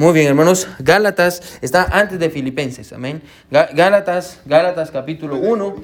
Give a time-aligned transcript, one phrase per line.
[0.00, 0.66] Muy bien, hermanos.
[0.78, 2.90] Gálatas está antes de Filipenses.
[2.94, 3.20] Amén.
[3.50, 5.76] Gálatas, Gálatas capítulo 1.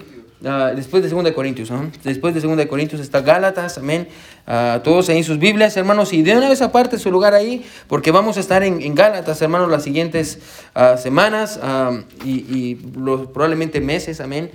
[0.43, 1.71] Ah, después de 2 de Corintios,
[2.05, 4.07] después de 2 de Corintios está Gálatas, amén.
[4.47, 8.11] Uh, todos ahí sus Biblias, hermanos, y de una vez aparte su lugar ahí, porque
[8.11, 10.39] vamos a estar en, en Gálatas, hermanos, las siguientes
[10.77, 11.59] uh, semanas
[12.25, 14.51] y, y probablemente meses, amén.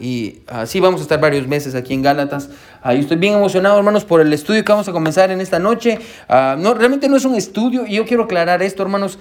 [0.00, 2.48] y sí, vamos a estar varios meses aquí en Gálatas.
[2.84, 5.98] Yo estoy bien emocionado, hermanos, por el estudio que vamos a comenzar en esta noche.
[6.28, 9.18] no, realmente no es un estudio, y yo quiero aclarar esto, hermanos.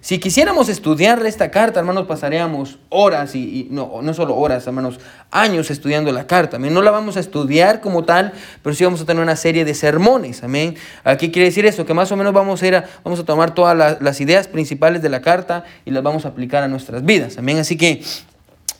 [0.00, 4.98] si quisiéramos estudiar esta carta, hermanos, pasaríamos horas, y, y no, no solo horas, hermanos,
[5.30, 6.56] años estudiando la carta.
[6.56, 6.74] Amén.
[6.74, 9.74] No la vamos a estudiar como tal, pero sí vamos a tener una serie de
[9.74, 10.42] sermones.
[10.42, 10.76] Amén.
[11.18, 11.86] ¿Qué quiere decir eso?
[11.86, 15.02] Que más o menos vamos a, ir a, vamos a tomar todas las ideas principales
[15.02, 17.38] de la carta y las vamos a aplicar a nuestras vidas.
[17.38, 17.58] Amén.
[17.58, 18.02] Así que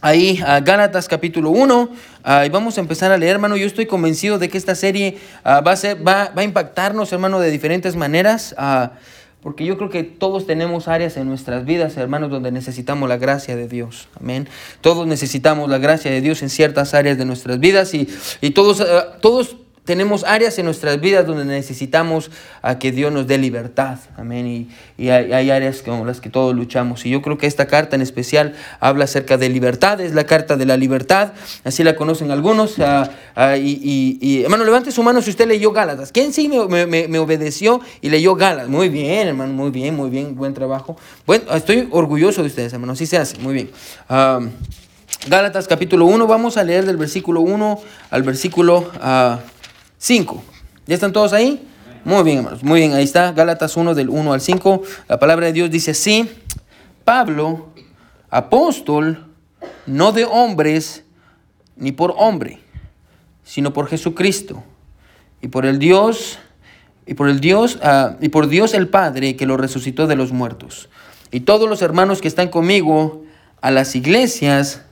[0.00, 1.90] ahí a Gálatas capítulo 1
[2.46, 3.56] y vamos a empezar a leer, hermano.
[3.56, 7.12] Yo estoy convencido de que esta serie ah, va, a ser, va, va, a impactarnos,
[7.12, 8.54] hermano, de diferentes maneras.
[8.58, 8.92] Ah,
[9.42, 13.56] porque yo creo que todos tenemos áreas en nuestras vidas, hermanos, donde necesitamos la gracia
[13.56, 14.08] de Dios.
[14.20, 14.48] Amén.
[14.82, 18.06] Todos necesitamos la gracia de Dios en ciertas áreas de nuestras vidas y,
[18.42, 22.30] y todos, ah, todos tenemos áreas en nuestras vidas donde necesitamos
[22.62, 23.98] a que Dios nos dé libertad.
[24.16, 24.68] Amén.
[24.98, 27.06] Y, hay, áreas con las que todos luchamos.
[27.06, 30.00] Y yo creo que esta carta en especial habla acerca de libertad.
[30.00, 31.32] Es la carta de la libertad.
[31.64, 32.78] Así la conocen algunos.
[32.78, 36.12] Ah, ah, y, hermano, levante su mano si usted leyó Gálatas.
[36.12, 38.68] ¿Quién sí me, obedeció y leyó Gálatas?
[38.68, 39.52] Muy bien, hermano.
[39.54, 40.36] Muy bien, muy bien.
[40.36, 40.96] Buen trabajo.
[41.26, 42.92] Bueno, estoy orgulloso de ustedes, hermano.
[42.92, 43.38] Así se hace.
[43.38, 43.70] Muy bien.
[44.08, 44.40] Ah,
[45.26, 46.26] Gálatas capítulo 1.
[46.26, 48.90] Vamos a leer del versículo 1 al versículo...
[50.00, 50.42] 5.
[50.86, 51.68] ¿Ya están todos ahí?
[52.06, 52.64] Muy bien, hermanos.
[52.64, 53.32] Muy bien, ahí está.
[53.32, 54.82] Gálatas 1 del 1 al 5.
[55.08, 56.26] La palabra de Dios dice así.
[57.04, 57.68] Pablo,
[58.30, 59.26] apóstol,
[59.84, 61.04] no de hombres,
[61.76, 62.60] ni por hombre,
[63.44, 64.64] sino por Jesucristo.
[65.42, 66.38] Y por el Dios,
[67.06, 70.32] y por el Dios, uh, y por Dios el Padre que lo resucitó de los
[70.32, 70.88] muertos.
[71.30, 73.22] Y todos los hermanos que están conmigo
[73.60, 74.82] a las iglesias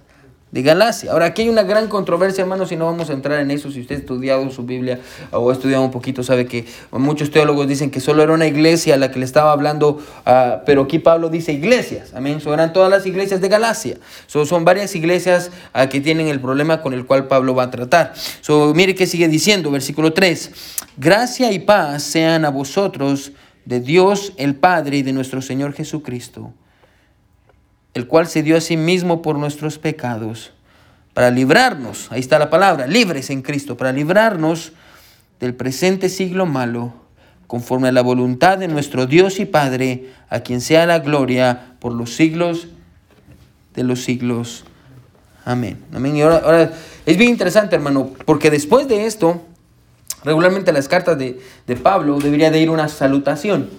[0.50, 1.12] de Galacia.
[1.12, 3.70] Ahora, aquí hay una gran controversia, hermanos, y no vamos a entrar en eso.
[3.70, 5.00] Si usted ha estudiado su Biblia
[5.30, 8.94] o ha estudiado un poquito, sabe que muchos teólogos dicen que solo era una iglesia
[8.94, 12.40] a la que le estaba hablando, uh, pero aquí Pablo dice iglesias, amén.
[12.40, 13.98] Son eran todas las iglesias de Galacia.
[14.26, 17.70] So, son varias iglesias uh, que tienen el problema con el cual Pablo va a
[17.70, 18.14] tratar.
[18.40, 20.50] So, mire qué sigue diciendo, versículo 3.
[20.96, 23.32] Gracia y paz sean a vosotros
[23.66, 26.52] de Dios el Padre y de nuestro Señor Jesucristo
[27.94, 30.52] el cual se dio a sí mismo por nuestros pecados,
[31.14, 34.72] para librarnos, ahí está la palabra, libres en Cristo, para librarnos
[35.40, 36.94] del presente siglo malo,
[37.46, 41.92] conforme a la voluntad de nuestro Dios y Padre, a quien sea la gloria por
[41.92, 42.68] los siglos
[43.74, 44.64] de los siglos.
[45.44, 45.82] Amén.
[45.94, 46.16] Amén.
[46.16, 46.72] Y ahora, ahora
[47.06, 49.42] es bien interesante, hermano, porque después de esto,
[50.24, 53.70] regularmente las cartas de, de Pablo debería de ir una salutación.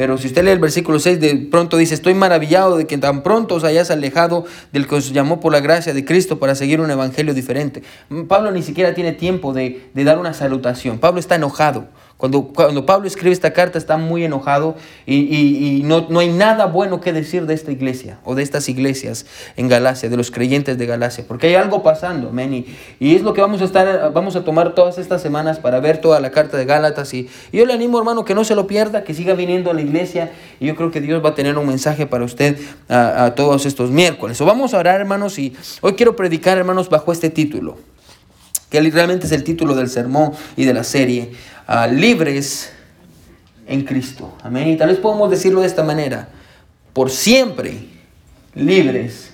[0.00, 3.22] Pero si usted lee el versículo 6, de pronto dice, estoy maravillado de que tan
[3.22, 6.80] pronto os hayas alejado del que os llamó por la gracia de Cristo para seguir
[6.80, 7.82] un evangelio diferente.
[8.26, 11.00] Pablo ni siquiera tiene tiempo de, de dar una salutación.
[11.00, 11.88] Pablo está enojado.
[12.20, 14.76] Cuando, cuando Pablo escribe esta carta está muy enojado
[15.06, 19.24] y, no, no, hay nada bueno que decir de esta iglesia o de estas iglesias
[19.56, 22.66] en Galacia, de los creyentes de Galacia, porque hay algo pasando, amén.
[23.00, 25.98] Y, es lo que vamos a estar, vamos a tomar todas estas semanas para ver
[25.98, 27.14] toda la carta de Gálatas.
[27.14, 29.80] Y, yo le animo, hermano, que no se lo pierda, que siga viniendo a la
[29.80, 30.30] iglesia.
[30.60, 32.58] Y yo creo que Dios va a tener un mensaje para usted
[32.90, 34.38] a, todos estos miércoles.
[34.42, 37.78] O vamos a orar, hermanos, y hoy quiero predicar, hermanos, bajo este título
[38.70, 41.32] que realmente es el título del sermón y de la serie,
[41.90, 42.72] libres
[43.66, 44.34] en Cristo.
[44.42, 44.68] Amén.
[44.68, 46.28] Y tal vez podemos decirlo de esta manera,
[46.92, 47.84] por siempre
[48.54, 49.32] libres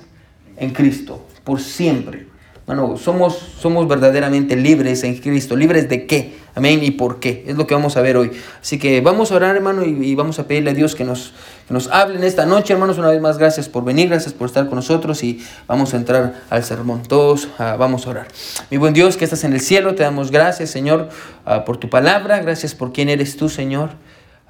[0.56, 2.26] en Cristo, por siempre.
[2.66, 5.54] Bueno, somos, somos verdaderamente libres en Cristo.
[5.54, 6.34] ¿Libres de qué?
[6.54, 6.82] Amén.
[6.82, 7.44] ¿Y por qué?
[7.46, 8.32] Es lo que vamos a ver hoy.
[8.60, 11.32] Así que vamos a orar, hermano, y, vamos a pedirle a Dios que nos,
[11.66, 12.98] que nos hable en esta noche, hermanos.
[12.98, 16.34] Una vez más, gracias por venir, gracias por estar con nosotros y vamos a entrar
[16.48, 17.02] al sermón.
[17.02, 18.28] Todos uh, vamos a orar.
[18.70, 21.08] Mi buen Dios que estás en el cielo, te damos gracias, Señor,
[21.44, 22.40] uh, por tu palabra.
[22.40, 23.90] Gracias por quién eres tú, Señor.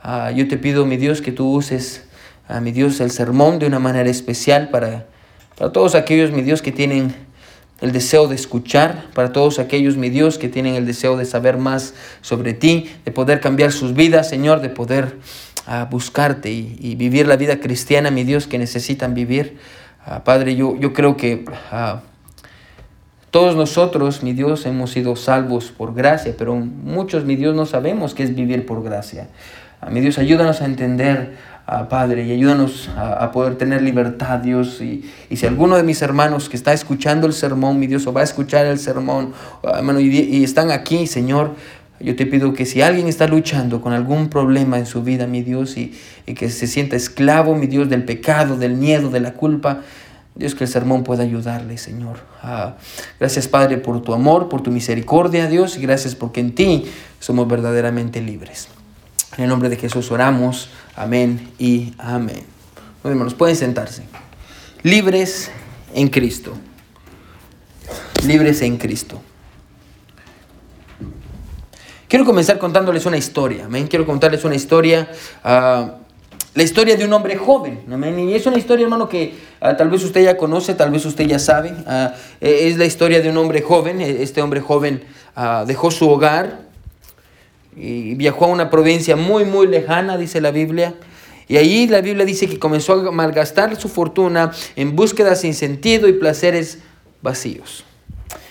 [0.04, 2.04] Uh, yo te pido, mi Dios, que tú uses,
[2.60, 5.06] mi Dios, el sermón de una manera especial para,
[5.58, 7.25] para todos aquellos, mi Dios, que tienen
[7.80, 11.58] el deseo de escuchar, para todos aquellos, mi Dios, que tienen el deseo de saber
[11.58, 15.18] más sobre ti, de poder cambiar sus vidas, Señor, de poder
[15.66, 19.58] uh, buscarte y, vivir la vida cristiana, mi Dios, que necesitan vivir.
[20.06, 21.98] Uh, Padre, yo, yo creo que uh,
[23.30, 28.14] todos nosotros, mi Dios, hemos sido salvos por gracia, pero muchos, mi Dios, no sabemos
[28.14, 29.28] qué es vivir por gracia.
[29.90, 34.80] mi Dios, ayúdanos a entender Padre, y ayúdanos a, poder tener libertad, Dios.
[34.80, 35.04] Y,
[35.34, 38.24] si alguno de mis hermanos que está escuchando el sermón, mi Dios, o va a
[38.24, 39.32] escuchar el sermón,
[39.64, 41.54] hermano, y, están aquí, Señor,
[41.98, 45.42] Yo te pido que si alguien está luchando con algún problema en su vida, mi
[45.42, 45.92] Dios, y,
[46.34, 49.80] que se sienta esclavo, mi Dios, del pecado, del miedo, de la culpa,
[50.36, 52.18] Dios, que el sermón pueda ayudarle, Señor.
[52.42, 52.76] Ah,
[53.18, 56.84] gracias, Padre, por tu amor, por tu misericordia, Dios, y gracias porque en ti
[57.18, 58.68] somos verdaderamente libres.
[59.36, 60.70] En el nombre de Jesús oramos.
[60.96, 62.42] Amén y amén.
[63.02, 64.02] Bueno, hermanos, pueden sentarse.
[64.82, 65.50] Libres
[65.94, 66.54] en Cristo.
[68.26, 69.20] Libres en Cristo.
[72.08, 73.66] Quiero comenzar contándoles una historia.
[73.66, 73.88] Amén.
[73.88, 75.10] Quiero contarles una historia.
[75.44, 75.96] Ah,
[76.54, 77.84] la historia de un hombre joven.
[77.92, 78.18] Amén.
[78.18, 81.26] Y es una historia, hermano, que ah, tal vez usted ya conoce, tal vez usted
[81.26, 81.74] ya sabe.
[81.86, 84.00] Ah, e, es la historia de un hombre joven.
[84.00, 85.04] E, este hombre joven
[85.66, 86.65] dejó su hogar
[87.76, 90.94] y viajó a una provincia muy, muy lejana, dice la Biblia.
[91.48, 96.08] Y ahí la Biblia dice que comenzó a malgastar su fortuna en búsqueda sin sentido
[96.08, 96.78] y placeres
[97.22, 97.84] vacíos.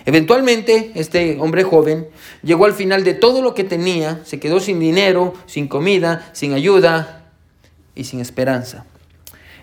[0.06, 2.08] Eventualmente, este hombre joven
[2.44, 6.54] llegó al final de todo lo que tenía, se quedó sin dinero, sin comida, sin
[6.54, 7.26] ayuda
[7.96, 8.86] y sin esperanza.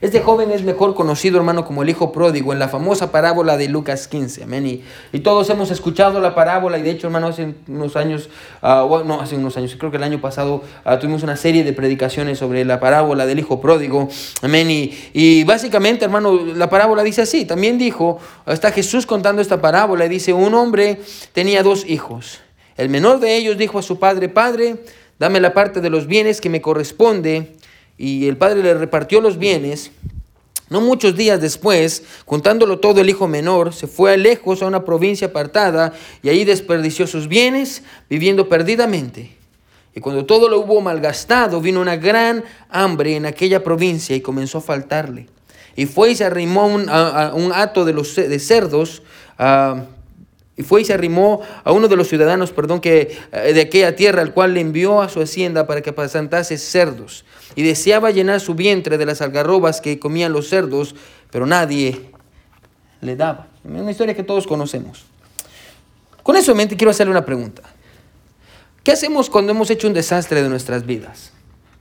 [0.02, 3.69] Este joven es mejor conocido, hermano, como el hijo pródigo en la famosa parábola de
[3.69, 4.43] Lucas 15.
[4.43, 4.82] Amén.
[5.12, 8.28] Y, todos hemos escuchado la parábola y de hecho, hermano, hace unos años,
[8.62, 11.72] uh, no, hace unos años, creo que el año pasado uh, tuvimos una serie de
[11.72, 14.08] predicaciones sobre la parábola del hijo pródigo.
[14.43, 14.66] Amén.
[15.12, 17.44] Y básicamente, hermano, la parábola dice así.
[17.44, 18.19] También dijo,
[18.49, 21.00] está Jesús contando esta parábola y dice, un hombre
[21.32, 22.40] tenía dos hijos.
[22.76, 24.78] El menor de ellos dijo a su padre, Padre,
[25.20, 27.54] dame la parte de los bienes que me corresponde
[28.02, 29.93] y el padre le repartió los bienes.
[30.69, 34.84] No muchos días después, contándolo todo, el hijo menor se fue a lejos a una
[34.84, 39.37] provincia apartada y ahí desperdició sus bienes, viviendo perdidamente.
[39.94, 44.58] Y cuando todo lo hubo malgastado, vino una gran hambre en aquella provincia y comenzó
[44.58, 45.28] a faltarle.
[45.76, 49.04] Y fue y se arrimó a un, hato de, los, de cerdos,
[50.56, 53.94] y fue y se arrimó a uno de los ciudadanos, perdón, que, eh, de aquella
[53.94, 57.25] tierra, al cual le envió a su hacienda para que apacentase cerdos.
[57.54, 60.94] Y deseaba llenar su vientre de las algarrobas que comían los cerdos,
[61.31, 62.10] pero nadie
[63.00, 63.49] le daba.
[63.64, 65.04] Una historia que todos conocemos.
[66.22, 67.62] Con eso en mente quiero hacerle una pregunta.
[68.82, 71.32] ¿Qué hacemos cuando hemos hecho un desastre de nuestras vidas?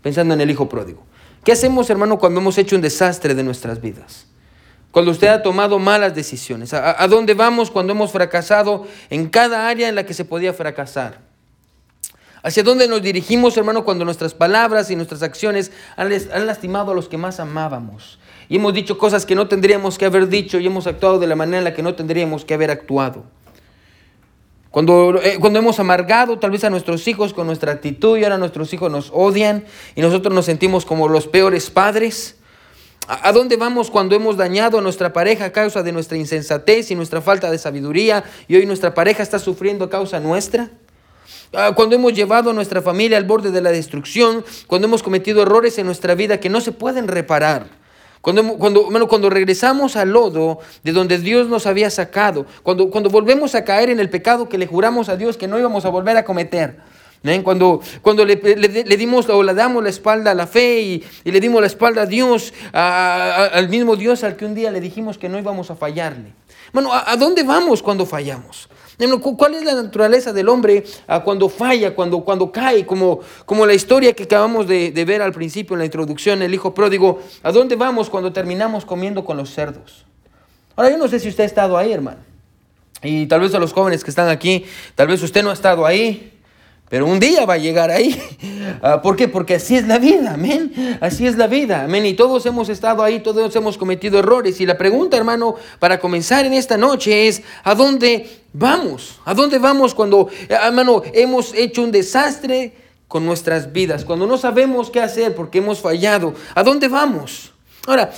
[0.02, 1.04] Pensando en el hijo pródigo.
[1.44, 4.28] ¿Qué hacemos, hermano, cuando hemos hecho un desastre de nuestras vidas?
[4.92, 6.74] Cuando usted ha tomado malas decisiones.
[6.74, 11.31] ¿A, dónde vamos cuando hemos fracasado en cada área en la que se podía fracasar?
[12.44, 16.10] ¿Hacia dónde nos dirigimos, hermano, cuando nuestras palabras y nuestras acciones han,
[16.48, 18.18] lastimado a los que más amábamos?
[18.50, 21.36] Y hemos dicho cosas que no tendríamos que haber dicho y hemos actuado de la
[21.36, 23.26] manera en la que no tendríamos que haber actuado.
[24.72, 28.38] Cuando, eh, cuando hemos amargado tal vez a nuestros hijos con nuestra actitud y ahora
[28.38, 29.66] nuestros hijos nos odian
[29.96, 32.38] y nosotros nos sentimos como los peores padres.
[33.08, 36.96] ¿A dónde vamos cuando hemos dañado a nuestra pareja a causa de nuestra insensatez y
[36.96, 40.72] nuestra falta de sabiduría y hoy nuestra pareja está sufriendo a causa nuestra?
[41.54, 45.42] Ah, cuando hemos llevado a nuestra familia al borde de la destrucción, cuando hemos cometido
[45.42, 47.68] errores en nuestra vida que no se pueden reparar.
[48.22, 53.56] Cuando, cuando, cuando regresamos al lodo de donde Dios nos había sacado, cuando, cuando volvemos
[53.56, 56.18] a caer en el pecado que le juramos a Dios que no íbamos a volver
[56.18, 56.78] a cometer.
[57.44, 58.36] Cuando, cuando le,
[58.98, 62.06] dimos o le damos la espalda a la fe y, le dimos la espalda a
[62.08, 66.34] Dios, al mismo Dios al que un día le dijimos que no íbamos a fallarle.
[66.74, 68.70] Bueno, ¿a, dónde vamos cuando fallamos?
[69.38, 70.84] ¿Cuál es la naturaleza del hombre
[71.24, 72.86] cuando falla, cuando, cuando cae?
[72.86, 76.54] Como, como la historia que acabamos de, de ver al principio en la introducción, el
[76.54, 77.20] hijo pródigo.
[77.42, 80.06] ¿A dónde vamos cuando terminamos comiendo con los cerdos?
[80.76, 82.20] Ahora, yo no sé si usted ha estado ahí, hermano.
[83.04, 85.86] Y tal vez a los jóvenes que están aquí, tal vez usted no ha estado
[85.86, 86.34] ahí.
[86.92, 88.22] Pero un día va a llegar ahí.
[88.84, 89.28] Ah, ¿Por qué?
[89.28, 90.98] Porque así es la vida, amén.
[91.02, 92.06] Así es la vida, amén.
[92.06, 94.62] Y todos hemos estado ahí, todos hemos cometido errores.
[94.62, 99.20] Y la pregunta, hermano, para comenzar en esta noche es, ¿a dónde vamos?
[99.26, 102.74] ¿A dónde vamos cuando, eh, hermano, hemos hecho un desastre
[103.08, 104.06] con nuestras vidas?
[104.06, 106.34] Cuando no sabemos qué hacer porque hemos fallado.
[106.56, 107.52] ¿A dónde vamos?
[107.88, 108.12] Ahora,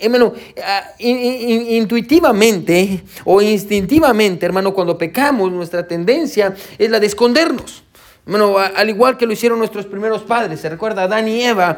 [0.00, 7.84] hermano, ah, intuitivamente o instintivamente, hermano, cuando pecamos, nuestra tendencia es la de escondernos.
[8.28, 11.76] Bueno, al igual que lo hicieron nuestros primeros padres, se recuerda Adán y Eva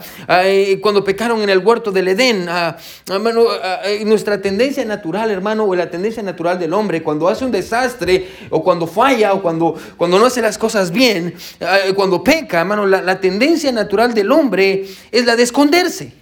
[0.81, 2.49] cuando pecaron en el huerto del Edén.
[2.49, 8.29] Eh, nuestra tendencia natural, hermano, o la tendencia natural del hombre, cuando hace un desastre,
[8.49, 12.87] o cuando falla, o cuando, cuando no hace las cosas bien, eh, cuando peca, hermano,
[12.87, 16.15] la, tendencia natural del hombre es la de esconderse.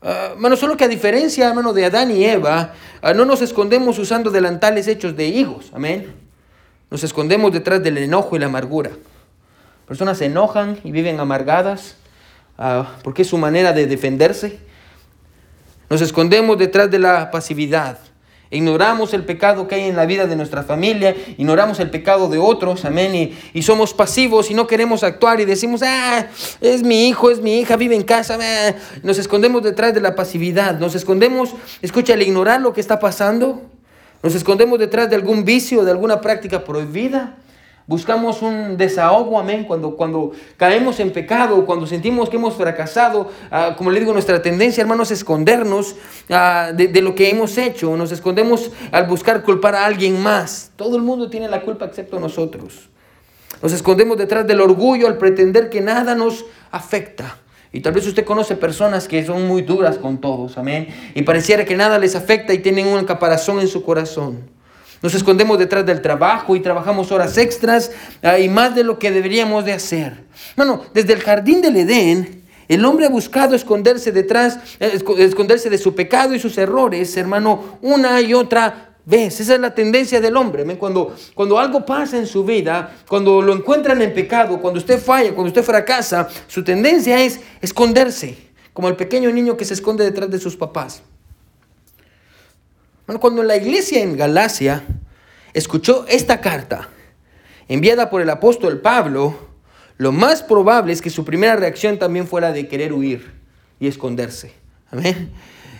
[0.00, 2.72] hermano, solo que a diferencia, hermano, de Adán y Eva,
[3.14, 6.10] no nos escondemos usando delantales hechos de higos, amén.
[6.90, 8.92] Nos escondemos detrás del enojo y la amargura.
[9.92, 11.96] Personas se enojan y viven amargadas
[12.56, 14.58] ah, porque es su manera de defenderse.
[15.90, 17.98] Nos escondemos detrás de la pasividad.
[18.50, 22.38] Ignoramos el pecado que hay en la vida de nuestra familia, ignoramos el pecado de
[22.38, 26.26] otros, amén, y, y somos pasivos y no queremos actuar y decimos, ah,
[26.62, 28.74] es mi hijo, es mi hija, vive en casa, ah".
[29.02, 31.50] nos escondemos detrás de la pasividad, nos escondemos,
[31.82, 33.60] escucha, al ignorar lo que está pasando,
[34.22, 37.36] nos escondemos detrás de algún vicio, de alguna práctica prohibida.
[37.86, 43.74] Buscamos un desahogo, amén, cuando, cuando caemos en pecado, cuando sentimos que hemos fracasado, ah,
[43.76, 45.96] como le digo, nuestra tendencia, hermanos, es escondernos
[46.30, 50.70] ah, de, de, lo que hemos hecho, nos escondemos al buscar culpar a alguien más.
[50.76, 52.88] Todo el mundo tiene la culpa excepto nosotros.
[53.60, 57.38] Nos escondemos detrás del orgullo al pretender que nada nos afecta.
[57.72, 61.64] Y tal vez usted conoce personas que son muy duras con todos, amén, y pareciera
[61.64, 64.51] que nada les afecta y tienen un caparazón en su corazón.
[65.02, 67.90] Nos escondemos detrás del trabajo y trabajamos horas extras
[68.22, 70.24] uh, y más de lo que deberíamos de hacer.
[70.56, 75.78] Bueno, desde el jardín del Edén, el hombre ha buscado esconderse detrás, eh, esconderse de
[75.78, 79.40] su pecado y sus errores, hermano, una y otra vez.
[79.40, 80.64] Esa es la tendencia del hombre.
[80.78, 85.34] Cuando, cuando algo pasa en su vida, cuando lo encuentran en pecado, cuando usted falla,
[85.34, 88.38] cuando usted fracasa, su tendencia es esconderse,
[88.72, 91.02] como el pequeño niño que se esconde detrás de sus papás.
[93.20, 94.84] Cuando la iglesia en Galacia
[95.52, 96.88] escuchó esta carta
[97.68, 99.36] enviada por el apóstol Pablo,
[99.98, 103.32] lo más probable es que su primera reacción también fuera de querer huir
[103.78, 104.52] y esconderse.
[104.90, 105.32] Amén.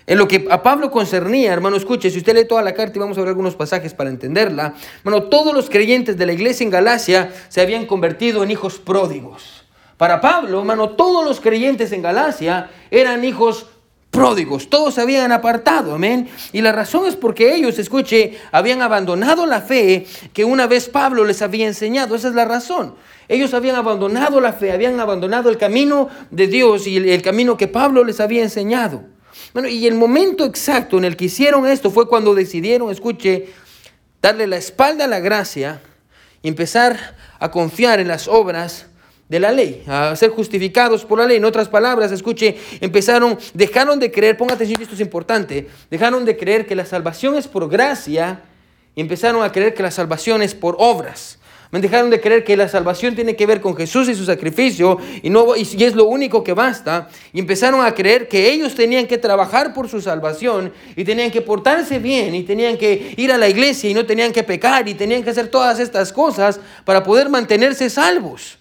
[0.07, 3.01] En lo que a Pablo concernía, hermano, escuche, si usted lee toda la carta y
[3.01, 4.75] vamos a ver algunos pasajes para entenderla,
[5.05, 9.65] bueno, todos los creyentes de la iglesia en Galacia se habían convertido en hijos pródigos.
[9.97, 13.67] Para Pablo, hermano, todos los creyentes en Galacia eran hijos
[14.13, 16.29] pródigos, todos se habían apartado, amén.
[16.53, 21.25] Y la razón es porque ellos, escuche, habían abandonado la fe que una vez Pablo
[21.25, 22.95] les había enseñado, esa es la razón.
[23.27, 27.69] Ellos habían abandonado la fe, habían abandonado el camino de Dios y el, camino que
[27.69, 29.03] Pablo les había enseñado.
[29.55, 33.49] Bueno, y el momento exacto en el que hicieron esto fue cuando decidieron, escuche,
[34.21, 35.81] darle la espalda a la gracia
[36.43, 38.89] y empezar a confiar en las obras
[39.33, 41.39] de la ley, a ser justificados por la ley.
[41.39, 46.37] En otras palabras, escuche, empezaron, dejaron de creer, ponga atención, esto es importante, dejaron de
[46.37, 48.43] creer que la salvación es por gracia
[48.95, 51.39] y empezaron a creer que la salvación es por obras.
[51.71, 55.31] Dejaron de creer que la salvación tiene que ver con Jesús y su sacrificio y,
[55.31, 57.09] no, y es lo único que basta.
[57.33, 61.41] Y empezaron a creer que ellos tenían que trabajar por su salvación y tenían que
[61.41, 64.93] portarse bien y tenían que ir a la iglesia y no tenían que pecar y
[64.93, 68.59] tenían que hacer todas estas cosas para poder mantenerse salvos.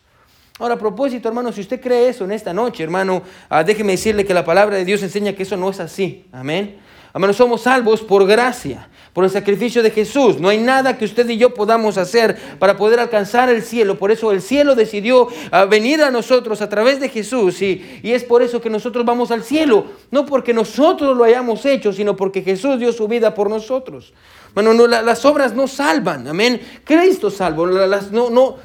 [0.62, 4.24] Ahora, a propósito, hermano, si usted cree eso en esta noche, hermano, ah, déjeme decirle
[4.24, 6.26] que la palabra de Dios enseña que eso no es así.
[6.32, 6.78] Amén.
[7.16, 10.40] Hermano, somos salvos por gracia por el sacrificio de Jesús.
[10.40, 13.98] No hay nada que usted y yo podamos hacer para poder alcanzar el cielo.
[13.98, 18.12] Por eso el cielo decidió ah, venir a nosotros a través de Jesús y, y,
[18.12, 19.86] es por eso que nosotros vamos al cielo.
[20.12, 24.14] No porque nosotros lo hayamos hecho, sino porque Jesús dio su vida por nosotros.
[24.54, 26.62] Bueno, no, las obras no salvan, amén.
[26.84, 27.66] Cristo salvo.
[27.66, 28.58] Las, no, no,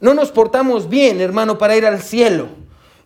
[0.00, 2.48] no nos portamos bien, hermano, para ir al cielo.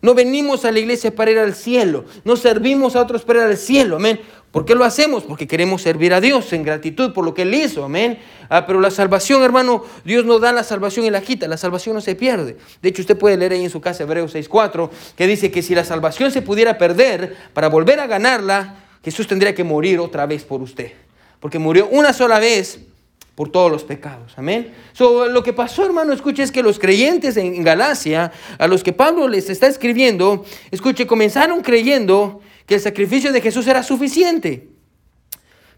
[0.01, 2.05] No venimos a la iglesia para ir al cielo.
[2.23, 3.95] No servimos a otros para ir al cielo.
[3.95, 4.19] Amén.
[4.51, 5.23] ¿Por qué lo hacemos?
[5.23, 8.19] Porque queremos servir a Dios en gratitud por lo que Él hizo, amén.
[8.47, 11.93] Ah, pero la salvación, hermano, Dios no da la salvación y la quita, la salvación
[11.93, 12.55] no se pierde.
[12.81, 15.75] De hecho, usted puede leer ahí en su casa Hebreos 6.4, que dice que si
[15.75, 20.45] la salvación se pudiera perder, para volver a ganarla, Jesús tendría que morir otra vez
[20.45, 20.93] por usted.
[21.41, 22.79] Porque murió una sola vez
[23.35, 24.33] por todos los pecados.
[24.37, 24.73] Amén.
[24.93, 28.93] So, lo que pasó, hermano, escuche, es que los creyentes en Galacia, a los que
[28.93, 34.69] Pablo les está escribiendo, escuche, comenzaron creyendo que el sacrificio de Jesús era suficiente.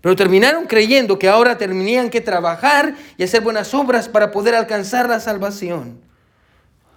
[0.01, 5.09] Pero terminaron creyendo que ahora tenían que trabajar y hacer buenas obras para poder alcanzar
[5.09, 6.06] la salvación.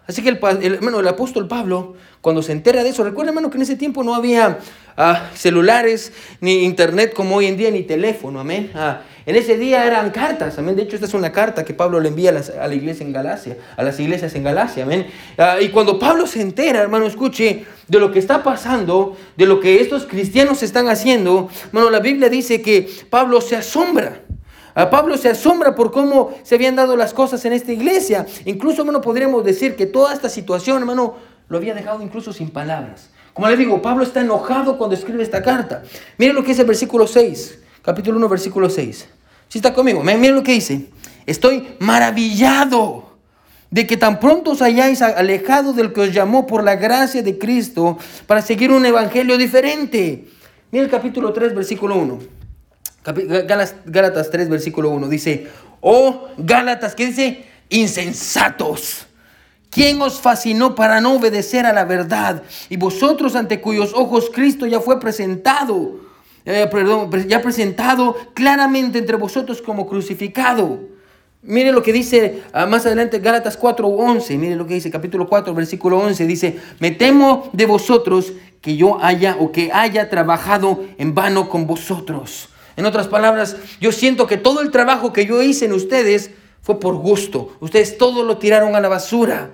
[0.06, 3.62] Así que el, el apóstol Pablo, cuando se entera de eso, recuerda hermano que en
[3.62, 4.58] ese tiempo no había
[4.96, 8.70] ah, celulares, ni internet como hoy en día, ni teléfono, amén.
[8.74, 10.74] Ah, en ese día eran cartas, amén.
[10.74, 13.56] De hecho, esta es una carta que Pablo le envía a, la iglesia en Galacia,
[13.76, 15.06] a las iglesias en Galacia, amén.
[15.38, 19.60] Ah, y cuando Pablo se entera, hermano, escuche, de lo que está pasando, de lo
[19.60, 24.22] que estos cristianos están haciendo, bueno, la Biblia dice que Pablo se asombra.
[24.74, 28.26] Pablo se asombra por cómo se habían dado las cosas en esta iglesia.
[28.44, 31.16] Incluso, hermano, podríamos decir que toda esta situación, hermano,
[31.48, 33.10] lo había dejado incluso sin palabras.
[33.34, 35.82] Como le digo, Pablo está enojado cuando escribe esta carta.
[36.18, 39.08] Miren lo que dice el versículo 6, capítulo 1, versículo 6.
[39.48, 40.90] Si está conmigo, miren lo que dice.
[41.26, 43.10] Estoy maravillado
[43.70, 47.38] de que tan pronto os hayáis alejado del que os llamó por la gracia de
[47.38, 50.26] Cristo para seguir un evangelio diferente.
[50.72, 52.39] Mira el capítulo 3, versículo 1.
[53.04, 55.08] Gálatas 3, versículo 1.
[55.08, 55.48] Dice,
[55.80, 57.44] oh Gálatas, ¿qué dice?
[57.68, 59.06] Insensatos.
[59.70, 62.42] ¿Quién os fascinó para no obedecer a la verdad?
[62.68, 66.10] Y vosotros ante cuyos ojos Cristo ya fue presentado
[66.44, 70.80] eh, perdón, ya presentado claramente entre vosotros como crucificado.
[71.42, 74.38] Mire lo que dice ah, más adelante Gálatas 4:11.
[74.38, 76.26] Mire lo que dice capítulo 4, versículo 11.
[76.26, 81.66] Dice, me temo de vosotros que yo haya o que haya trabajado en vano con
[81.66, 82.48] vosotros.
[82.80, 86.30] En otras palabras, yo siento que todo el trabajo que yo hice en ustedes
[86.62, 87.54] fue por gusto.
[87.60, 89.50] Ustedes todo lo tiraron a la basura.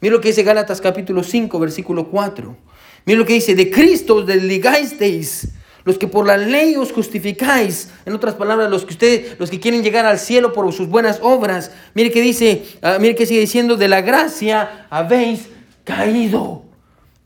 [0.00, 2.56] Mire lo que dice Gálatas capítulo 5, versículo 4.
[3.04, 5.48] Mire lo que dice, de Cristo os desligasteis
[5.82, 9.58] los que por la ley os justificáis, en otras palabras, los que ustedes, los que
[9.58, 13.40] quieren llegar al cielo por sus buenas obras, mire que dice, uh, mire que sigue
[13.40, 15.48] diciendo, de la gracia habéis
[15.82, 16.67] caído.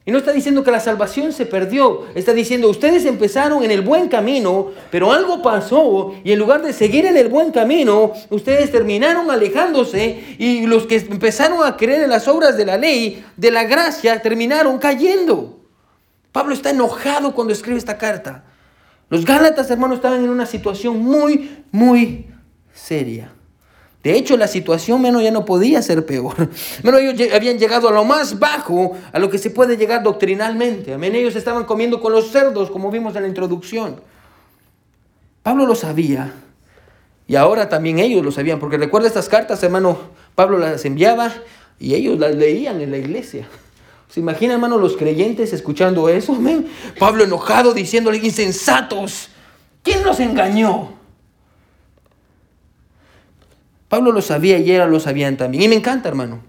[0.05, 3.83] Y no está diciendo que la salvación se perdió, está diciendo, ustedes empezaron en el
[3.83, 8.73] buen camino, pero algo pasó y en lugar de seguir en el buen camino, ustedes
[8.73, 13.51] terminaron alejándose y los que empezaron a creer en las obras de la ley, de
[13.53, 15.61] la gracia, terminaron cayendo.
[16.33, 18.45] Pablo está enojado cuando escribe esta carta.
[19.09, 22.27] Los Gálatas, hermanos, estaban en una situación muy, muy
[22.73, 23.33] seria.
[24.03, 26.35] De hecho, la situación menos ya no podía ser peor.
[26.83, 30.93] Menos ellos habían llegado a lo más bajo, a lo que se puede llegar doctrinalmente.
[30.93, 31.15] Amén.
[31.15, 34.01] Ellos estaban comiendo con los cerdos, como vimos en la introducción.
[35.45, 36.33] Pablo lo sabía.
[37.29, 38.59] Y ahora también ellos lo sabían.
[38.59, 39.99] Porque recuerda estas cartas, hermano,
[40.35, 41.33] Pablo las enviaba
[41.79, 43.47] y ellos las leían en la iglesia.
[44.09, 46.35] ¿Se imagina, hermano, los creyentes escuchando eso?
[46.35, 46.67] Amén.
[46.99, 49.29] Pablo enojado diciéndole, insensatos,
[49.83, 51.02] ¿quién los engañó?
[53.93, 55.65] Pablo lo sabía y ellos lo sabían también.
[55.65, 56.41] Y me encanta, hermano.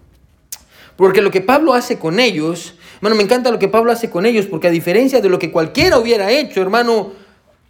[0.96, 4.26] Porque lo que Pablo hace con ellos, hermano, me encanta lo que Pablo hace con
[4.26, 7.12] ellos, porque a diferencia de lo que cualquiera hubiera hecho, hermano,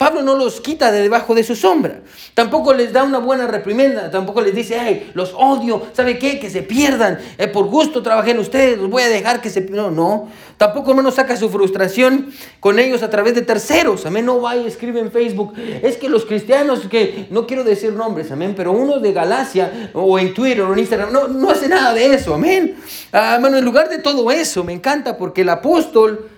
[0.04, 2.02] Pablo no los quita de debajo de su sombra.
[2.34, 4.12] Tampoco les da una buena reprimenda.
[4.12, 5.82] Tampoco les dice, ay, los odio.
[5.94, 6.42] ¿Sabe qué?
[6.42, 7.20] Que se pierdan.
[7.38, 8.78] Eh, por gusto trabajé en ustedes.
[8.78, 9.62] Los voy a dejar que se...
[9.62, 10.28] No, no.
[10.58, 14.06] Tampoco saca su frustración con ellos a través de terceros.
[14.06, 14.26] Amén.
[14.26, 15.54] No va y escribe en Facebook.
[15.58, 17.28] Es que los cristianos que...
[17.30, 18.30] No quiero decir nombres.
[18.30, 18.56] Amén.
[18.58, 21.14] Pero uno de Galacia o en Twitter o en Instagram.
[21.14, 22.34] No, no hace nada de eso.
[22.34, 22.76] Amén.
[23.14, 26.30] Ah, hermano, en lugar de todo eso, me encanta porque el apóstol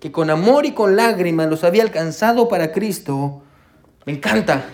[0.00, 3.42] que con amor y con lágrimas los había alcanzado para Cristo,
[4.06, 4.64] me encanta,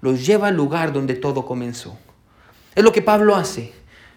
[0.00, 1.96] los lleva al lugar donde todo comenzó.
[2.74, 3.72] Es lo que Pablo hace.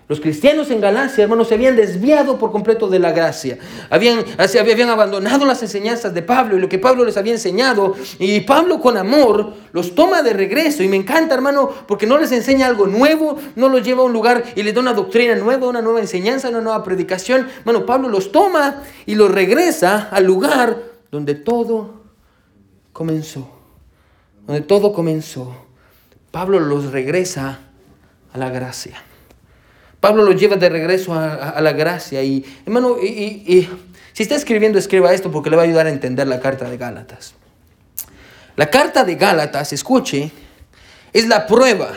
[0.07, 3.57] Los cristianos en Galacia, hermanos, se habían desviado por completo de la gracia.
[3.89, 7.95] Habían, habían abandonado las enseñanzas de Pablo y lo que Pablo les había enseñado.
[8.19, 10.83] Y Pablo con amor los toma de regreso.
[10.83, 14.13] Y me encanta, hermano, porque no les enseña algo nuevo, no los lleva a un
[14.13, 17.47] lugar y les da una doctrina nueva, una nueva enseñanza, una nueva predicación.
[17.63, 22.03] Bueno, Pablo los toma y los regresa al lugar donde todo
[22.93, 23.49] comenzó.
[24.45, 25.55] Donde todo comenzó.
[26.29, 27.61] Pablo los regresa
[28.31, 29.01] a la gracia.
[30.05, 32.21] Pablo lo lleva de regreso a, la gracia.
[32.21, 33.67] Y, hermano, y,
[34.13, 36.77] si está escribiendo, escriba esto porque le va a ayudar a entender la carta de
[36.77, 37.33] Gálatas.
[38.55, 40.29] La carta de Gálatas, escuche,
[41.11, 41.93] es la prueba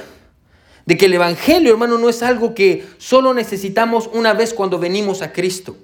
[0.86, 5.20] de que el Evangelio, hermano, no es algo que solo necesitamos una vez cuando venimos
[5.20, 5.76] a Cristo,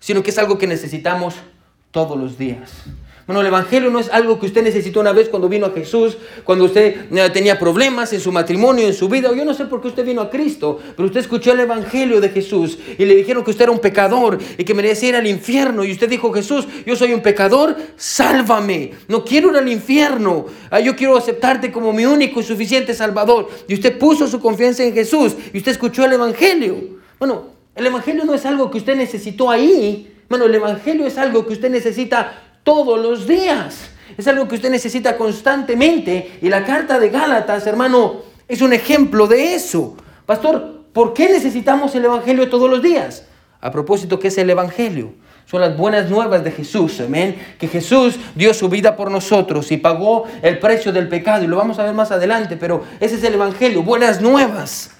[0.00, 1.36] sino que es algo que necesitamos
[1.92, 2.68] todos los días.
[3.32, 6.18] Bueno, el Evangelio no es algo que usted necesitó una vez cuando vino a Jesús,
[6.44, 9.34] cuando usted eh, tenía problemas en su matrimonio, en su vida.
[9.34, 12.28] Yo no sé por qué usted vino a Cristo, pero usted escuchó el Evangelio de
[12.28, 15.82] Jesús y le dijeron que usted era un pecador y que merecía ir al infierno.
[15.82, 18.92] Y usted dijo, Jesús, yo soy un pecador, sálvame.
[19.08, 20.44] No quiero ir al infierno.
[20.68, 23.48] Ah, yo quiero aceptarte como mi único y suficiente Salvador.
[23.66, 26.76] Y usted puso su confianza en Jesús y usted escuchó el Evangelio.
[27.18, 30.18] Bueno, el Evangelio no es algo que usted necesitó ahí.
[30.28, 33.90] Bueno, el Evangelio es algo que usted necesita todos los días.
[34.16, 36.38] Es algo que usted necesita constantemente.
[36.42, 39.96] Y la carta de Gálatas, hermano, es un ejemplo de eso.
[40.26, 43.24] Pastor, ¿por qué necesitamos el Evangelio todos los días?
[43.60, 45.12] A propósito, ¿qué es el Evangelio?
[45.46, 47.36] Son las buenas nuevas de Jesús, amén.
[47.58, 51.44] Que Jesús dio su vida por nosotros y pagó el precio del pecado.
[51.44, 54.90] Y lo vamos a ver más adelante, pero ese es el Evangelio, buenas nuevas.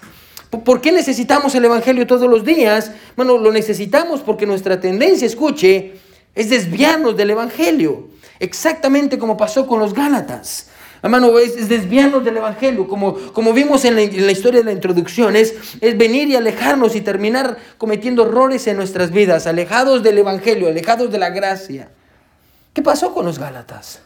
[0.51, 2.93] ¿Por qué necesitamos el Evangelio todos los días?
[3.17, 5.95] Bueno, lo necesitamos porque nuestra tendencia, escuche,
[6.35, 10.69] es desviarnos del Evangelio, exactamente como pasó con los Gálatas.
[11.03, 15.55] Hermano, es, desviarnos del Evangelio, como, como vimos en la, historia de la introducción, es,
[15.81, 21.11] es venir y alejarnos y terminar cometiendo errores en nuestras vidas, alejados del Evangelio, alejados
[21.11, 21.91] de la gracia.
[22.73, 24.01] ¿Qué pasó con los Gálatas?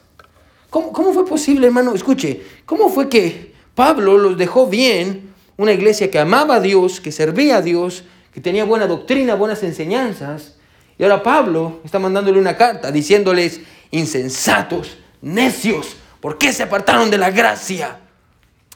[0.71, 1.95] ¿Cómo, ¿Cómo, fue posible, hermano?
[1.95, 7.13] Escuche, ¿cómo fue que Pablo los dejó bien, una iglesia que amaba a Dios, que
[7.13, 10.56] servía a Dios, que tenía buena doctrina, buenas enseñanzas,
[10.99, 17.19] y ahora Pablo está mandándole una carta diciéndoles, insensatos, necios, ¿por qué se apartaron de
[17.19, 17.99] la gracia?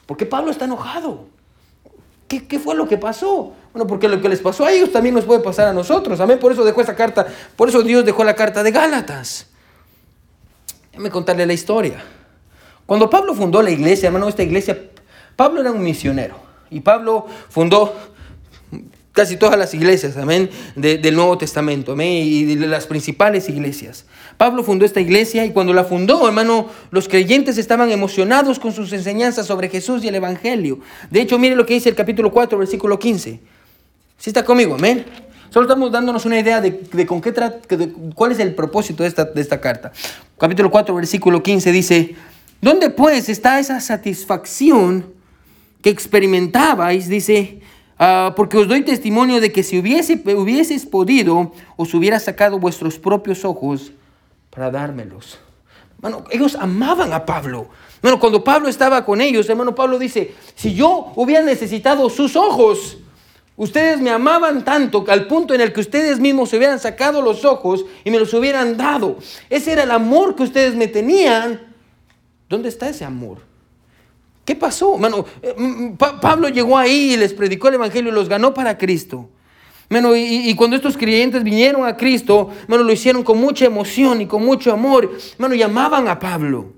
[0.05, 1.25] Porque Pablo está enojado.
[2.27, 3.53] ¿Qué, ¿Qué, fue lo que pasó?
[3.73, 6.19] Bueno, porque lo que les pasó a ellos también nos puede pasar a nosotros.
[6.19, 6.39] Amén.
[6.39, 9.47] Por eso dejó esa carta, por eso Dios dejó la carta de Gálatas.
[10.91, 12.03] Déjame contarle la historia.
[12.85, 14.77] Cuando Pablo fundó la iglesia, hermano, esta iglesia,
[15.35, 16.35] Pablo era un misionero.
[16.69, 17.93] Y Pablo fundó
[19.13, 24.05] casi todas las iglesias, amén, del Nuevo Testamento, amén, y de las principales iglesias.
[24.37, 28.91] Pablo fundó esta iglesia y cuando la fundó, hermano, los creyentes estaban emocionados con sus
[28.93, 30.79] enseñanzas sobre Jesús y el Evangelio.
[31.09, 33.39] De hecho, mire lo que dice el capítulo 4, versículo 15.
[34.17, 34.75] ¿Sí está conmigo?
[34.75, 35.05] Amén.
[35.49, 39.25] Solo estamos dándonos una idea de, con qué de cuál es el propósito de esta,
[39.25, 39.91] de esta carta.
[40.37, 42.15] Capítulo 4, versículo 15 dice,
[42.61, 45.07] ¿dónde pues está esa satisfacción
[45.81, 47.09] que experimentabais?
[47.09, 47.59] Dice,
[48.03, 50.17] Ah, porque os doy testimonio de que si hubiese,
[50.89, 53.91] podido, os hubiera sacado vuestros propios ojos
[54.49, 55.37] para dármelos.
[56.31, 57.67] Ellos amaban a Pablo.
[58.01, 62.97] Bueno, cuando Pablo estaba con ellos, hermano Pablo dice, si yo hubiera necesitado sus ojos,
[63.55, 67.45] ustedes me amaban tanto al punto en el que ustedes mismos se hubieran sacado los
[67.45, 69.17] ojos y me los hubieran dado.
[69.47, 71.61] Ese era el amor que ustedes me tenían.
[72.49, 73.50] ¿Dónde está ese amor?
[74.45, 74.99] ¿Qué pasó?
[75.43, 79.29] Eh, Pablo llegó ahí y les predicó el Evangelio y los ganó para Cristo.
[79.89, 84.25] Mano, y, cuando estos creyentes vinieron a Cristo, mano, lo hicieron con mucha emoción y
[84.25, 85.11] con mucho amor.
[85.37, 86.71] Mano, llamaban a Pablo.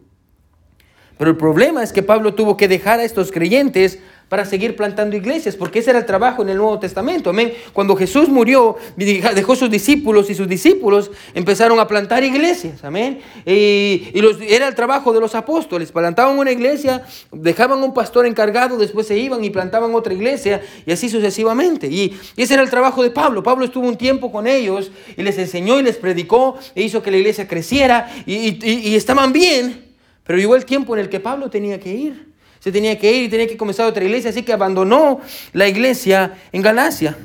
[1.19, 3.99] Pero el problema es que Pablo tuvo que dejar a estos creyentes
[4.33, 7.29] para seguir plantando iglesias, porque ese era el trabajo en el Nuevo Testamento.
[7.29, 7.53] Amén.
[7.71, 12.83] Cuando Jesús murió, dejó sus discípulos y sus discípulos empezaron a plantar iglesias.
[12.83, 13.19] Amén.
[13.45, 15.91] Y, los, era el trabajo de los apóstoles.
[15.91, 20.91] Plantaban una iglesia, dejaban un pastor encargado, después se iban y plantaban otra iglesia y
[20.91, 21.85] así sucesivamente.
[21.85, 23.43] Y, ese era el trabajo de Pablo.
[23.43, 27.11] Pablo estuvo un tiempo con ellos y les enseñó y les predicó e hizo que
[27.11, 29.93] la iglesia creciera y, y estaban bien.
[30.23, 32.32] Pero llegó el tiempo en el que Pablo tenía que ir
[32.63, 35.19] se tenía que ir y tenía que comenzar otra iglesia, así que abandonó
[35.51, 37.17] la iglesia en Galacia.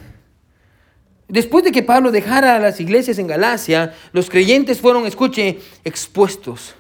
[1.29, 6.75] Después de que Pablo dejara las iglesias en Galacia, los creyentes fueron, escuche, expuestos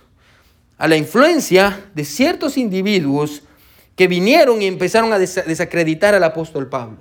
[0.76, 3.42] a la influencia de ciertos individuos
[3.94, 6.98] que vinieron y empezaron a desacreditar al apóstol Pablo.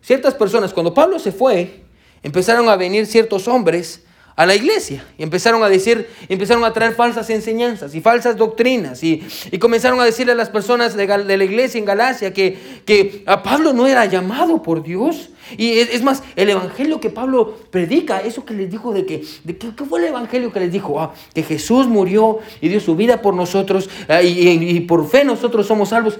[0.00, 1.82] Ciertas personas, cuando Pablo se fue,
[2.22, 4.03] empezaron a venir ciertos hombres
[4.36, 9.02] a la iglesia y empezaron a decir, empezaron a traer falsas enseñanzas y falsas doctrinas
[9.02, 9.22] y,
[9.60, 13.72] comenzaron a decirle a las personas de, la iglesia en Galacia que, que, a Pablo
[13.72, 15.30] no era llamado por Dios.
[15.56, 19.56] Y es, más, el evangelio que Pablo predica, eso que les dijo de que, de
[19.56, 21.00] que ¿qué fue el evangelio que les dijo?
[21.00, 25.24] Ah, que Jesús murió y dio su vida por nosotros ah, y, y por fe
[25.24, 26.18] nosotros somos salvos.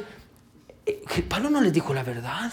[0.87, 2.53] Eh, Pablo no les dijo la verdad.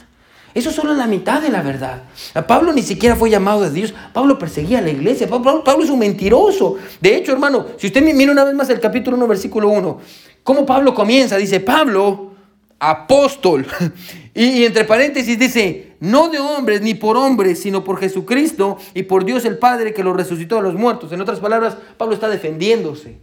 [0.54, 2.04] Eso solo es la mitad de la verdad.
[2.48, 3.94] Pablo ni siquiera fue llamado de Dios.
[4.14, 5.28] Pablo perseguía a la iglesia.
[5.28, 6.78] Pablo, es un mentiroso.
[7.00, 10.00] De hecho, hermano, si usted mira una vez más el capítulo 1, versículo 1,
[10.44, 11.38] ¿cómo Pablo comienza?
[11.38, 12.32] Dice, Pablo,
[12.80, 13.66] apóstol.
[14.34, 19.26] Y, entre paréntesis dice, no de hombres ni por hombres, sino por Jesucristo y por
[19.26, 21.12] Dios el Padre que lo resucitó a los muertos.
[21.12, 23.18] En otras palabras, Pablo está defendiéndose.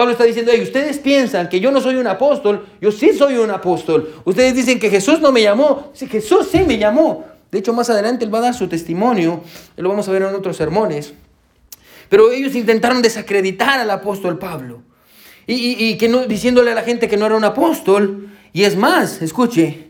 [0.00, 3.50] Pablo está diciendo, ustedes piensan que yo no soy un apóstol, yo sí soy un
[3.50, 4.14] apóstol.
[4.24, 7.26] Ustedes dicen que Jesús no me llamó, sí, Jesús sí me llamó.
[7.50, 9.42] De hecho, más adelante él va a dar su testimonio,
[9.76, 11.12] lo vamos a ver en otros sermones.
[12.08, 14.80] Pero ellos intentaron desacreditar al apóstol Pablo.
[15.46, 18.30] Y, que no, diciéndole a la gente que no era un apóstol.
[18.54, 19.88] Y es más, escuche,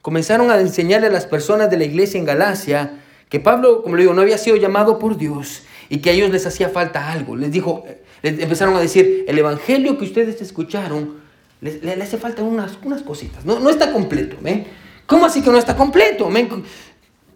[0.00, 2.98] comenzaron a enseñarle a las personas de la iglesia en Galacia
[3.28, 6.30] que Pablo, como le digo, no había sido llamado por Dios y que a ellos
[6.30, 7.36] les hacía falta algo.
[7.36, 7.84] Les dijo,
[8.22, 11.20] empezaron a decir, el evangelio que ustedes escucharon,
[11.60, 13.44] le, hace falta unas, unas cositas.
[13.44, 14.36] No, no está completo.
[14.40, 14.66] ¿ven?
[15.06, 16.28] ¿Cómo así que no está completo?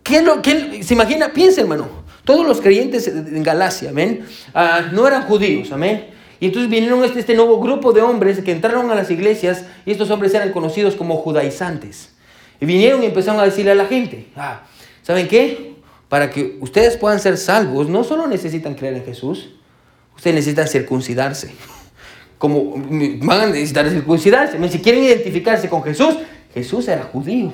[0.03, 1.33] ¿Qué lo, qué, se imagina?
[1.33, 1.89] Piensa, hermano.
[2.25, 4.25] Todos los creyentes en Galacia, ¿ven?
[4.53, 6.07] Ah, no eran judíos, amén.
[6.41, 9.93] Y entonces vinieron este, este nuevo grupo de hombres que entraron a las iglesias y
[9.93, 12.11] estos hombres eran conocidos como judaizantes.
[12.61, 14.63] Y vinieron y empezaron a decirle a la gente, ah,
[15.03, 15.75] ¿saben qué?
[16.09, 19.56] Para que ustedes puedan ser salvos, no solo necesitan creer en Jesús,
[20.17, 21.51] Ustedes necesitan circuncidarse.
[22.39, 22.75] Como
[23.23, 24.69] van a necesitar circuncidarse.
[24.69, 26.17] Si quieren identificarse con Jesús,
[26.53, 27.53] Jesús era judío.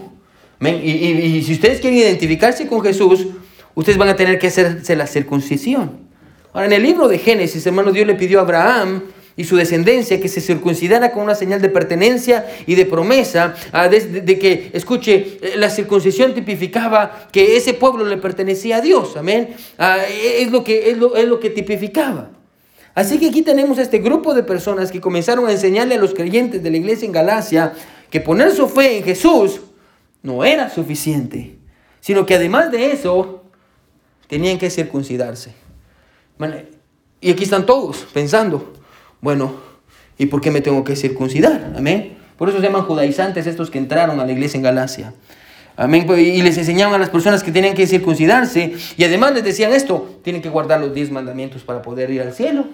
[0.71, 3.27] Y, si ustedes quieren identificarse con Jesús,
[3.75, 6.03] ustedes van a tener que hacerse la circuncisión.
[6.53, 9.03] Ahora, en el libro de Génesis, hermano, Dios le pidió a Abraham
[9.37, 13.89] y su descendencia que se circuncidara con una señal de pertenencia y de promesa, ah,
[13.89, 19.55] de, que, escuche, eh, la circuncisión tipificaba que ese pueblo le pertenecía a Dios, amén.
[19.79, 22.31] Ah, es, lo que, es, lo, es lo que tipificaba.
[22.95, 26.63] Así que aquí tenemos este grupo de personas que comenzaron a enseñarle a los creyentes
[26.63, 27.73] de la iglesia en Galacia
[28.11, 29.61] que poner su fe en Jesús
[30.23, 31.57] no era suficiente,
[32.01, 33.45] sino que además de eso
[34.29, 35.55] tenían que circuncidarse.
[37.21, 38.73] Y aquí están todos pensando,
[39.21, 39.55] bueno,
[40.19, 41.73] ¿y por qué me tengo que circuncidar?
[41.77, 42.19] Amén.
[42.37, 45.15] Por eso se llaman judaizantes estos que entraron a la iglesia en Galacia.
[45.77, 46.07] Amén.
[46.19, 48.75] Y les enseñaban a las personas que tenían que circuncidarse.
[48.97, 52.35] Y además les decían esto, tienen que guardar los diez mandamientos para poder ir al
[52.35, 52.67] cielo.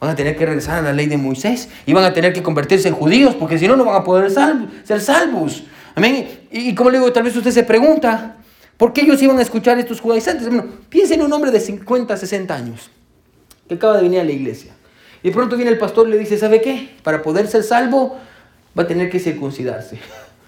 [0.00, 2.42] Van a tener que regresar a la ley de Moisés y van a tener que
[2.42, 5.64] convertirse en judíos porque si no, no van a poder ser salvos.
[5.94, 6.46] Amén.
[6.52, 8.36] Y, como le digo, tal vez usted se pregunta,
[8.76, 10.46] ¿por qué ellos iban a escuchar estos judaizantes?
[10.46, 12.90] Bueno, piensen en un hombre de 50, 60 años
[13.66, 14.72] que acaba de venir a la iglesia.
[15.22, 16.94] Y de pronto viene el pastor y le dice, ¿sabe qué?
[17.02, 18.16] Para poder ser salvo
[18.78, 19.98] va a tener que circuncidarse.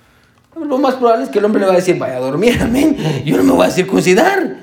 [0.57, 2.97] Lo más probable es que el hombre le va a decir, vaya a dormir, amén.
[3.25, 4.57] Yo no me voy a circuncidar.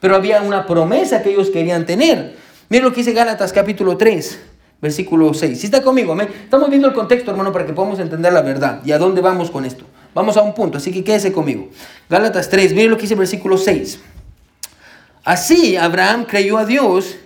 [0.00, 2.36] Pero había una promesa que ellos querían tener.
[2.68, 4.38] Miren lo que dice Gálatas capítulo 3,
[4.80, 5.58] versículo 6.
[5.58, 6.28] Si está conmigo, amén.
[6.44, 8.80] Estamos viendo el contexto, hermano, para que podamos entender la verdad.
[8.84, 9.84] ¿Y a dónde vamos con esto?
[10.14, 11.68] Vamos a un punto, así que quédese conmigo.
[12.08, 14.00] Gálatas 3, miren lo que dice versículo 6.
[15.24, 17.16] Así Abraham creyó a Dios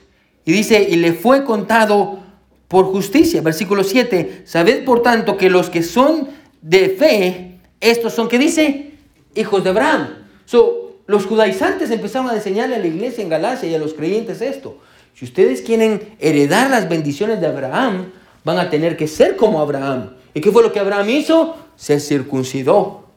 [0.44, 2.20] y dice, y le fue contado
[2.66, 3.40] por justicia.
[3.40, 4.42] Versículo 7.
[4.44, 6.28] Sabed por tanto que los que son
[6.62, 8.94] de fe, estos son, ¿qué dice?
[9.34, 10.08] Hijos de Abraham.
[10.46, 14.40] So, los judaizantes empezaron a enseñarle a la iglesia en Galacia y a los creyentes
[14.40, 14.78] esto.
[15.18, 18.12] Si ustedes quieren heredar las bendiciones de Abraham,
[18.44, 20.10] van a tener que ser como Abraham.
[20.32, 21.56] ¿Y qué fue lo que Abraham hizo?
[21.74, 23.08] Se circuncidó.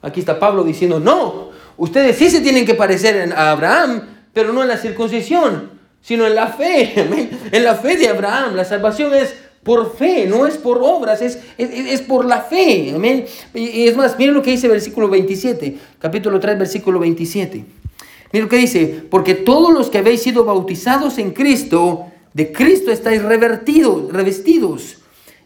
[0.00, 4.62] Aquí está Pablo diciendo, no, ustedes sí se tienen que parecer a Abraham, pero no
[4.62, 6.94] en la circuncisión, sino en la fe,
[7.52, 8.54] en la fe de Abraham.
[8.54, 12.96] La salvación es por fe, no es por obras, es, es, por la fe.
[13.52, 17.66] Y es más, miren lo que dice versículo 27, capítulo 3, versículo 27.
[18.34, 22.90] Miren lo que dice, porque todos los que habéis sido bautizados en Cristo, de Cristo
[22.90, 24.96] estáis revertidos, revestidos.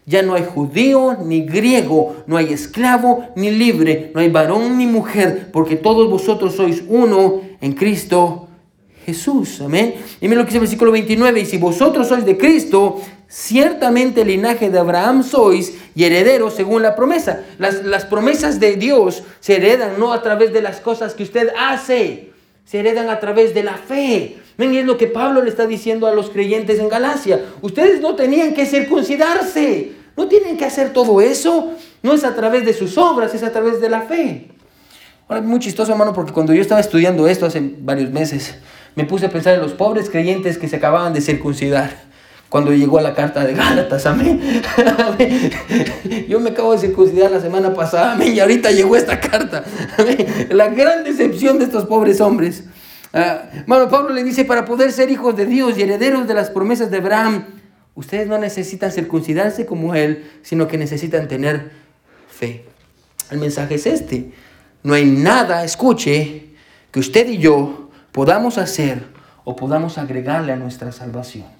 [0.07, 4.87] Ya no hay judío ni griego, no hay esclavo ni libre, no hay varón ni
[4.87, 8.47] mujer, porque todos vosotros sois uno en Cristo
[9.05, 9.61] Jesús.
[9.61, 9.93] Amén.
[10.19, 11.41] Y miren lo que dice el versículo 29.
[11.41, 16.81] Y si vosotros sois de Cristo, ciertamente el linaje de Abraham sois y herederos según
[16.81, 17.43] la promesa.
[17.59, 21.49] Las, las promesas de Dios se heredan no a través de las cosas que usted
[21.55, 22.29] hace,
[22.69, 24.37] se heredan a través de la fe.
[24.55, 27.43] Ven, es lo que Pablo le está diciendo a los creyentes en Galacia.
[27.63, 29.93] Ustedes no tenían que circuncidarse.
[30.15, 31.73] No tienen que hacer todo eso.
[32.03, 34.49] No es a través de sus obras, es a través de la fe.
[35.27, 38.53] Ahora, muy chistoso, hermano, porque cuando yo estaba estudiando esto hace varios meses,
[38.93, 42.08] me puse a pensar en los pobres creyentes que se acababan de circuncidar.
[42.49, 44.41] Cuando llegó la carta de Gálatas, amén.
[46.27, 49.63] Yo me acabo de circuncidar la semana pasada, amén, y ahorita llegó esta carta.
[50.49, 52.63] La gran decepción de estos pobres hombres.
[53.67, 56.49] bueno, ah, Pablo le dice, para poder ser hijos de Dios y herederos de las
[56.49, 57.45] promesas de Abraham,
[57.93, 61.69] ustedes no necesitan circuncidarse como él, sino que necesitan tener
[62.27, 62.65] fe.
[63.29, 64.31] El mensaje es este.
[64.81, 66.47] No hay nada, escuche,
[66.89, 69.03] que usted y yo podamos hacer
[69.43, 71.58] o podamos agregarle a nuestra salvación.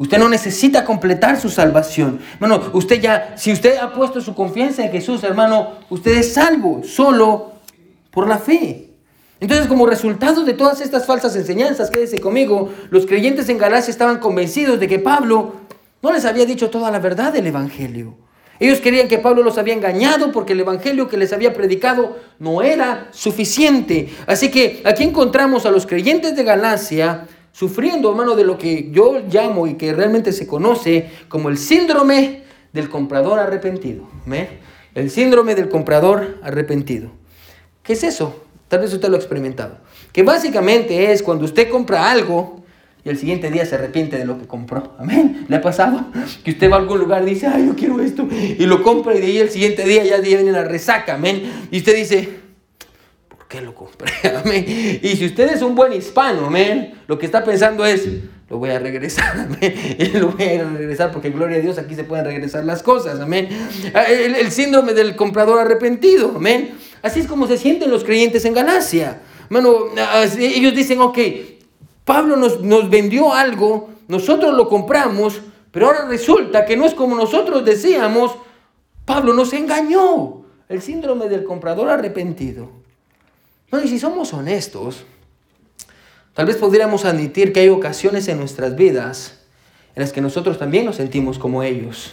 [0.00, 2.20] Usted no necesita completar su salvación.
[2.32, 6.80] Hermano, usted ya, si usted ha puesto su confianza en Jesús, hermano, usted es salvo
[6.82, 7.52] solo
[8.10, 8.92] por la fe.
[9.40, 14.20] Entonces, como resultado de todas estas falsas enseñanzas, quédese conmigo, los creyentes en Galacia estaban
[14.20, 15.56] convencidos de que Pablo
[16.00, 18.16] no les había dicho toda la verdad del Evangelio.
[18.58, 22.62] Ellos querían que Pablo los había engañado porque el evangelio que les había predicado no
[22.62, 24.14] era suficiente.
[24.26, 29.22] Así que aquí encontramos a los creyentes de Galacia sufriendo, hermano, de lo que yo
[29.30, 34.04] llamo y que realmente se conoce como el síndrome del comprador arrepentido.
[34.94, 37.10] El síndrome del comprador arrepentido.
[37.82, 38.44] ¿Qué es eso?
[38.68, 39.78] Tal vez usted lo ha experimentado.
[40.12, 42.60] Que básicamente es cuando usted compra algo
[43.04, 44.94] y el siguiente día se arrepiente de lo que compró.
[44.98, 45.46] Amén.
[45.48, 46.06] ¿Le ha pasado?
[46.44, 49.14] Que usted va a algún lugar y dice, ay, yo quiero esto, y lo compra
[49.14, 51.14] y de ahí el siguiente día ya viene la resaca.
[51.14, 51.50] Amén.
[51.70, 52.39] Y usted dice, ¿por
[53.50, 54.12] qué lo compré?
[54.42, 54.64] Amén.
[55.02, 58.08] Y si usted es un buen hispano, amén, lo que está pensando es,
[58.48, 59.74] lo voy a regresar, amén.
[60.14, 63.48] Lo voy a regresar porque, gloria a Dios, aquí se pueden regresar las cosas, amén.
[63.92, 66.78] Ah, el, síndrome del comprador arrepentido, amén.
[67.02, 69.20] Así es como se sienten los creyentes en Galacia.
[69.50, 69.86] Bueno,
[70.38, 71.18] ellos dicen, ok,
[72.04, 75.40] Pablo nos, nos vendió algo, nosotros lo compramos,
[75.72, 78.32] pero ahora resulta que no es como nosotros decíamos.
[79.04, 80.44] Pablo nos engañó.
[80.68, 82.79] El síndrome del comprador arrepentido.
[83.72, 85.04] No, y si somos honestos,
[86.34, 89.40] tal vez podríamos admitir que hay ocasiones en nuestras vidas
[89.94, 92.12] en las que nosotros también nos sentimos como ellos.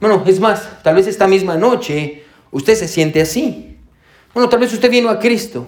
[0.00, 3.76] Bueno, es más, tal vez esta misma noche usted se siente así.
[4.32, 5.66] Bueno, tal vez usted vino a Cristo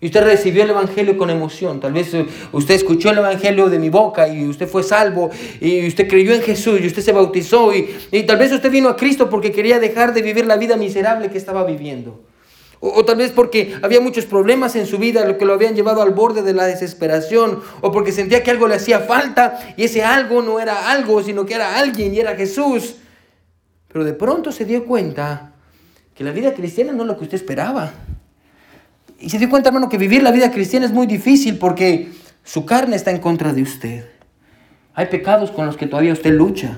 [0.00, 1.80] y usted recibió el Evangelio con emoción.
[1.80, 2.12] Tal vez
[2.52, 6.42] usted escuchó el Evangelio de mi boca y usted fue salvo y usted creyó en
[6.42, 10.12] Jesús y usted se bautizó y, tal vez usted vino a Cristo porque quería dejar
[10.14, 12.20] de vivir la vida miserable que estaba viviendo.
[12.86, 16.02] O, tal vez porque había muchos problemas en su vida, lo que lo habían llevado
[16.02, 20.04] al borde de la desesperación, o porque sentía que algo le hacía falta y ese
[20.04, 22.96] algo no era algo, sino que era alguien y era Jesús.
[23.90, 25.54] Pero de pronto se dio cuenta
[26.14, 27.90] que la vida cristiana no es lo que usted esperaba.
[29.18, 32.66] Y se dio cuenta, hermano, que vivir la vida cristiana es muy difícil porque su
[32.66, 34.04] carne está en contra de usted.
[34.92, 36.76] hay pecados con los que todavía usted lucha.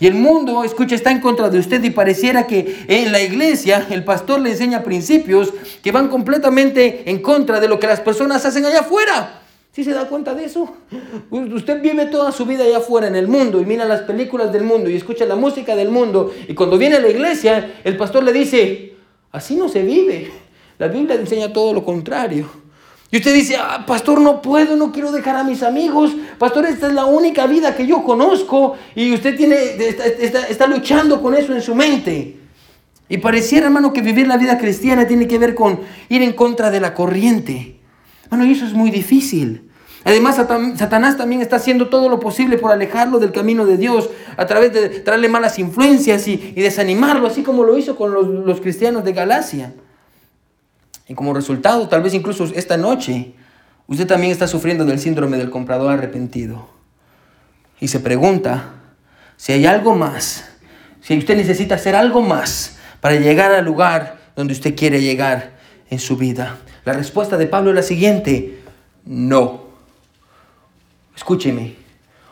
[0.00, 3.86] Y el mundo, escucha, está en contra de usted y pareciera que en la iglesia
[3.90, 8.46] el pastor le enseña principios que van completamente en contra de lo que las personas
[8.46, 9.42] hacen allá afuera.
[9.72, 10.74] ¿Sí se da cuenta de eso?
[11.30, 14.64] Usted vive toda su vida allá afuera en el mundo y mira las películas del
[14.64, 18.24] mundo y escucha la música del mundo y cuando viene a la iglesia el pastor
[18.24, 18.94] le dice,
[19.30, 20.30] así no se vive.
[20.78, 22.50] La Biblia enseña todo lo contrario.
[23.12, 26.12] Y usted dice, ah, pastor, no puedo, no quiero dejar a mis amigos.
[26.38, 28.76] Pastor, esta es la única vida que yo conozco.
[28.94, 32.36] Y usted tiene, está, está, luchando con eso en su mente.
[33.08, 36.70] Y pareciera, hermano, que vivir la vida cristiana tiene que ver con ir en contra
[36.70, 37.80] de la corriente.
[38.28, 39.68] Bueno, y eso es muy difícil.
[40.04, 44.46] Además, Satanás también está haciendo todo lo posible por alejarlo del camino de Dios a
[44.46, 49.04] través de traerle malas influencias y, desanimarlo, así como lo hizo con los, los cristianos
[49.04, 49.74] de Galacia.
[51.10, 53.32] Y como resultado, tal vez incluso esta noche,
[53.88, 56.68] usted también está sufriendo del síndrome del comprador arrepentido.
[57.80, 58.74] Y se pregunta
[59.36, 60.44] si hay algo más,
[61.00, 65.58] si usted necesita hacer algo más para llegar al lugar donde usted quiere llegar
[65.90, 66.58] en su vida.
[66.84, 68.60] La respuesta de Pablo es la siguiente,
[69.04, 69.64] no.
[71.16, 71.74] Escúcheme,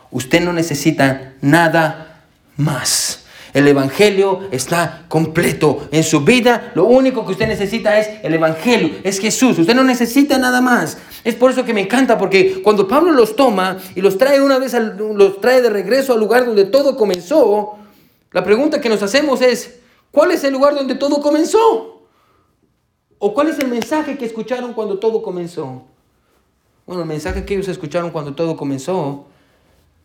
[0.09, 2.23] usted no necesita nada
[2.55, 3.18] más.
[3.53, 6.71] El Evangelio está completo en su vida.
[6.75, 9.57] Lo único que usted necesita es el Evangelio, es Jesús.
[9.57, 10.97] Usted no necesita nada más.
[11.23, 14.59] Es por eso que me encanta, porque cuando Pablo los toma y los trae una
[14.59, 17.77] vez, los trae de regreso al lugar donde todo comenzó,
[18.31, 19.79] la pregunta que nos hacemos es,
[20.11, 22.03] ¿cuál es el lugar donde todo comenzó?
[23.17, 25.83] ¿O cuál es el mensaje que escucharon cuando todo comenzó?
[26.85, 29.25] Bueno, el mensaje que ellos escucharon cuando todo comenzó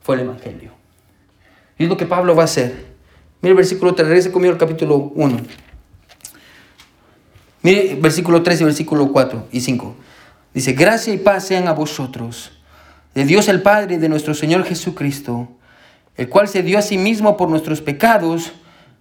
[0.01, 0.73] fue el Evangelio.
[1.79, 2.94] Y es lo que Pablo va a hacer.
[3.45, 5.37] Mire el versículo 3, regrese conmigo al capítulo 1.
[7.61, 9.97] Mire versículo 3 y versículo 4 y 5.
[10.55, 12.53] Dice, gracia y paz sean a vosotros,
[13.15, 15.51] de Dios el Padre y de nuestro Señor Jesucristo,
[16.17, 18.53] el cual se dio a sí mismo por nuestros pecados,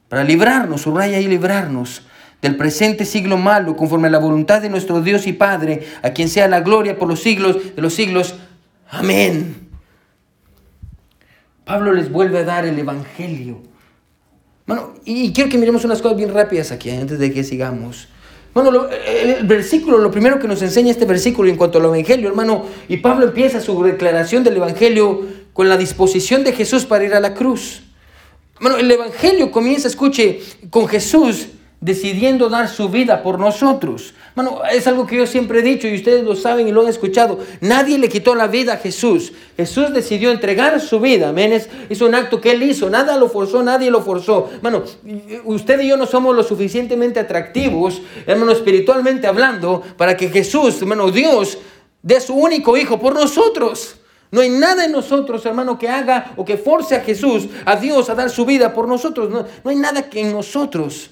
[0.09, 2.01] para librarnos, subraya y librarnos
[2.41, 6.27] del presente siglo malo, conforme a la voluntad de nuestro Dios y Padre, a quien
[6.27, 8.35] sea la gloria por los siglos de los siglos.
[8.89, 9.69] Amén.
[11.63, 13.71] Pablo les vuelve a dar el Evangelio
[14.65, 18.07] bueno, y quiero que miremos unas cosas bien rápidas aquí, antes de que sigamos.
[18.53, 22.65] Bueno, el versículo, lo primero que nos enseña este versículo en cuanto al Evangelio, hermano,
[22.87, 25.21] y Pablo empieza su declaración del Evangelio
[25.53, 27.81] con la disposición de Jesús para ir a la cruz.
[28.61, 31.47] Bueno, el Evangelio comienza, escuche, con Jesús
[31.83, 34.13] decidiendo dar su vida por nosotros.
[34.35, 36.87] Bueno, es algo que yo siempre he dicho y ustedes lo saben y lo han
[36.87, 37.39] escuchado.
[37.59, 39.33] Nadie le quitó la vida a Jesús.
[39.57, 41.29] Jesús decidió entregar su vida.
[41.29, 41.51] Amén.
[41.51, 42.89] Es, un acto que él hizo.
[42.89, 44.49] Nada lo forzó, nadie lo forzó.
[44.61, 44.83] Bueno,
[45.43, 51.11] usted y yo no somos lo suficientemente atractivos, hermano, espiritualmente hablando, para que Jesús, hermano,
[51.11, 51.57] Dios,
[52.01, 53.97] dé su único hijo por nosotros.
[54.31, 58.09] No hay nada en nosotros, hermano, que haga o que force a Jesús, a Dios,
[58.09, 59.29] a dar su vida por nosotros.
[59.29, 61.09] No, no hay nada que en nosotros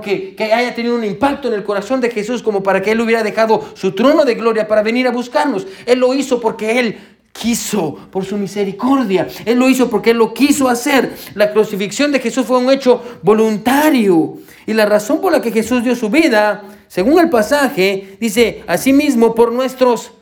[0.00, 3.00] que, que, haya tenido un impacto en el corazón de Jesús como para que Él
[3.00, 5.66] hubiera dejado su trono de gloria para venir a buscarnos.
[5.86, 6.98] Él lo hizo porque Él
[7.34, 9.26] quiso, por su misericordia.
[9.44, 11.14] Él lo hizo porque Él lo quiso hacer.
[11.34, 14.38] La crucifixión de Jesús fue un hecho voluntario.
[14.66, 19.34] Y la razón por la que Jesús dio su vida, según el pasaje, dice, asimismo
[19.34, 20.12] por nuestros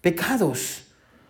[0.00, 0.84] pecados.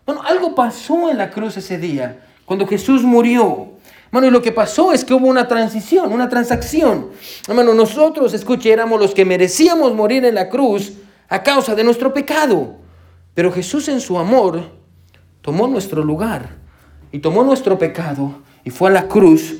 [0.07, 3.78] Bueno, algo pasó en la cruz ese día, cuando Jesús murió.
[4.11, 7.09] Bueno, y lo que pasó es que hubo una transición, una transacción.
[7.47, 10.93] Hermano, nosotros, escuche, éramos los que merecíamos morir en la cruz
[11.29, 12.77] a causa de nuestro pecado.
[13.35, 14.71] Pero Jesús en su amor
[15.43, 16.57] tomó nuestro lugar
[17.13, 19.57] y tomó nuestro pecado y fue a la cruz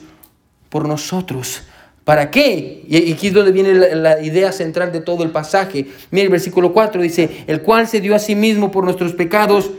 [0.71, 1.63] por nosotros.
[2.05, 2.85] ¿Para qué?
[2.89, 5.87] Y aquí es donde viene la, idea central de todo el pasaje.
[6.11, 9.71] Mira el versículo 4 dice, el cual se dio a sí mismo por nuestros pecados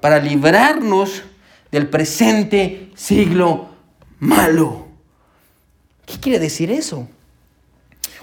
[0.00, 1.22] para librarnos
[1.72, 3.75] del presente siglo
[4.18, 4.86] malo.
[6.04, 7.08] ¿Qué quiere decir eso?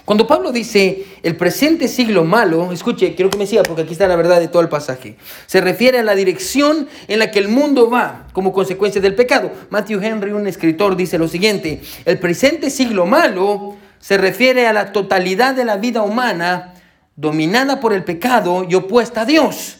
[0.04, 4.06] Cuando Pablo dice el presente siglo malo, escuche, quiero que me siga porque aquí está
[4.06, 5.16] la verdad de todo el pasaje.
[5.46, 9.50] Se refiere a la dirección en la que el mundo va como consecuencia del pecado.
[9.70, 14.92] Matthew Henry, un escritor, dice lo siguiente, el presente siglo malo se refiere a la
[14.92, 16.74] totalidad de la vida humana
[17.16, 19.78] dominada por el pecado y opuesta a Dios.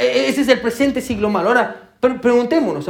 [0.00, 1.50] Ese es el presente siglo malo.
[1.50, 2.88] Ahora, preguntémonos,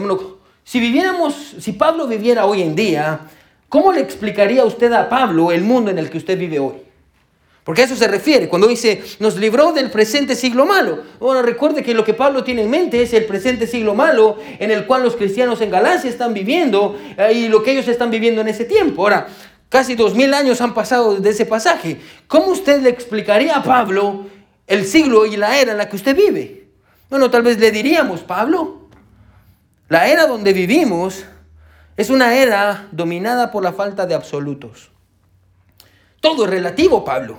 [0.70, 3.22] si viviéramos, si Pablo viviera hoy en día,
[3.68, 6.74] ¿cómo le explicaría usted a Pablo el mundo en el que usted vive hoy?
[7.64, 11.00] Porque a eso se refiere cuando dice, nos libró del presente siglo malo.
[11.18, 14.70] Bueno, recuerde que lo que Pablo tiene en mente es el presente siglo malo en
[14.70, 18.40] el cual los cristianos en Galacia están viviendo eh, y lo que ellos están viviendo
[18.40, 19.02] en ese tiempo.
[19.02, 19.26] Ahora,
[19.68, 22.00] casi dos mil años han pasado desde ese pasaje.
[22.28, 24.26] ¿Cómo usted le explicaría a Pablo
[24.68, 26.68] el siglo y la era en la que usted vive?
[27.08, 28.79] Bueno, tal vez le diríamos, Pablo,
[29.91, 31.24] La era donde vivimos
[31.97, 34.88] es una era dominada por la falta de absolutos.
[36.20, 37.38] Todo es relativo, Pablo.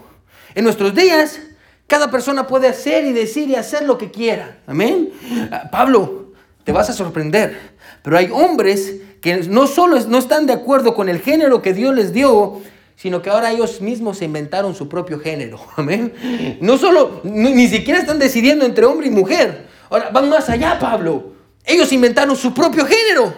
[0.53, 1.39] En nuestros días,
[1.87, 4.57] cada persona puede hacer y decir y hacer lo que quiera.
[4.67, 5.11] Amén.
[5.49, 6.33] Ah, Pablo,
[6.65, 7.57] te vas a sorprender,
[8.03, 11.95] pero hay hombres que no solo no están de acuerdo con el género que Dios
[11.95, 12.59] les dio,
[12.97, 15.57] sino que ahora ellos mismos se inventaron su propio género.
[15.77, 16.57] Amén.
[16.59, 19.67] No solo, ni siquiera están decidiendo entre hombre y mujer.
[19.89, 21.39] Ahora van más allá, Pablo.
[21.65, 23.33] Ellos inventaron su propio género,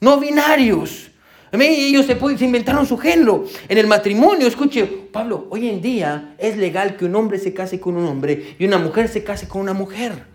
[0.00, 1.10] no binarios.
[1.52, 3.44] Ellos se, inventaron su género.
[3.68, 7.80] En el matrimonio, escuche, Pablo, hoy en día es legal que un hombre se case
[7.80, 10.30] con un hombre y una mujer se case con una mujer.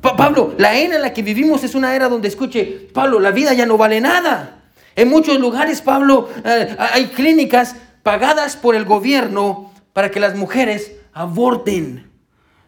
[0.00, 3.52] Pablo, la era en la que vivimos es una era donde, escuche, Pablo, la vida
[3.54, 4.62] ya no vale nada.
[4.94, 10.92] En muchos lugares, Pablo, eh, hay clínicas pagadas por el gobierno para que las mujeres
[11.12, 12.10] aborten.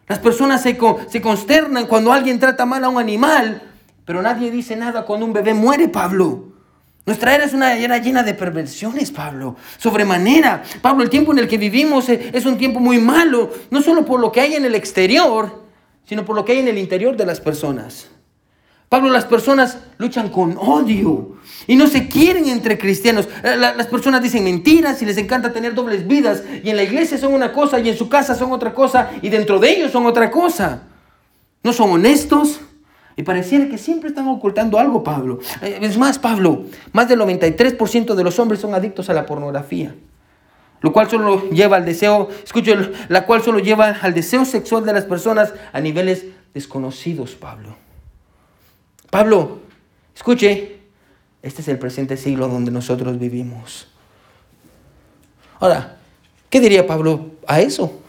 [0.07, 3.68] Las personas se, se consternan cuando alguien trata mal a un animal,
[4.09, 6.45] pero nadie dice nada cuando un bebé muere, Pablo.
[7.05, 9.55] Nuestra era es una era llena de perversiones, Pablo.
[9.77, 10.63] Sobremanera.
[10.81, 14.19] Pablo, el tiempo en el que vivimos es un tiempo muy malo, no solo por
[14.19, 15.61] lo que hay en el exterior,
[16.05, 18.07] sino por lo que hay en el interior de las personas.
[18.89, 21.37] Pablo, las personas luchan con odio
[21.67, 23.29] y no se quieren entre cristianos.
[23.43, 26.41] Eh, las personas dicen mentiras y les encanta tener dobles vidas.
[26.63, 29.29] Y en la iglesia son una cosa y en su casa son otra cosa y
[29.29, 30.81] dentro de ellos son otra cosa.
[31.61, 32.61] No son honestos,
[33.19, 35.39] y pareciera que siempre están ocultando algo, Pablo.
[35.61, 36.63] Eh, es más, Pablo,
[36.93, 39.93] más del 93% de los hombres son adictos a la pornografía.
[40.79, 42.71] Lo cual solo lleva al deseo, escucho,
[43.09, 47.75] la cual solo lleva al deseo sexual de las personas a niveles desconocidos, Pablo.
[49.09, 49.59] Pablo,
[50.15, 50.79] escuche,
[51.41, 53.89] este es el presente siglo donde nosotros vivimos.
[55.59, 55.97] Ahora,
[56.49, 57.99] ¿qué diría Pablo a eso?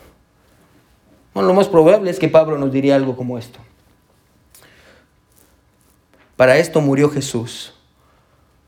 [1.35, 3.59] Bueno, lo más probable es que Pablo nos diría algo como esto.
[6.41, 7.75] Para esto murió Jesús,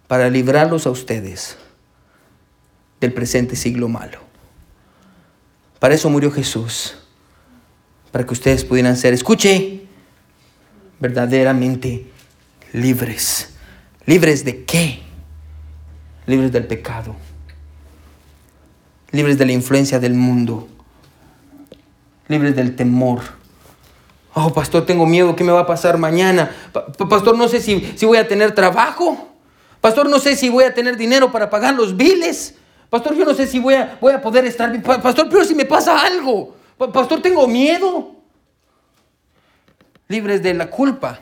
[0.07, 1.57] para librarlos a ustedes
[3.01, 4.19] del presente siglo malo.
[5.79, 6.99] Para eso murió Jesús,
[8.11, 9.87] para que ustedes pudieran ser, escuche,
[11.01, 12.11] verdaderamente
[12.75, 13.55] libres.
[14.05, 15.01] ¿Libres de qué?
[16.27, 17.17] Libres del pecado,
[19.13, 20.69] libres de la influencia del mundo,
[22.29, 23.23] libres del temor
[24.35, 26.51] Oh, pastor, tengo miedo, ¿qué me va a pasar mañana?
[27.11, 29.29] pastor, no sé si, si voy a tener trabajo.
[29.81, 32.55] Pastor, no sé si voy a tener dinero para pagar los biles.
[32.89, 34.83] Pastor, yo no sé si voy a, voy a poder estar bien.
[34.83, 36.55] Pastor, pero si me pasa algo.
[36.77, 38.17] Pastor, tengo miedo.
[40.09, 41.21] Libres de la culpa.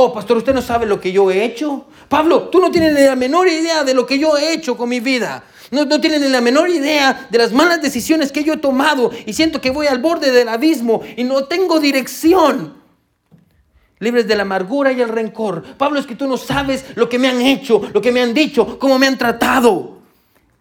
[0.00, 1.88] Oh, pastor, usted no sabe lo que yo he hecho.
[2.08, 4.88] Pablo, tú no tienes ni la menor idea de lo que yo he hecho con
[4.88, 5.42] mi vida.
[5.72, 9.32] No, tienen ni la menor idea de las malas decisiones que yo he tomado y
[9.32, 12.74] siento que voy al borde del abismo y no tengo dirección.
[13.98, 15.64] Libres de la amargura y el rencor.
[15.76, 18.32] Pablo, es que tú no sabes lo que me han hecho, lo que me han
[18.32, 19.98] dicho, cómo me han tratado.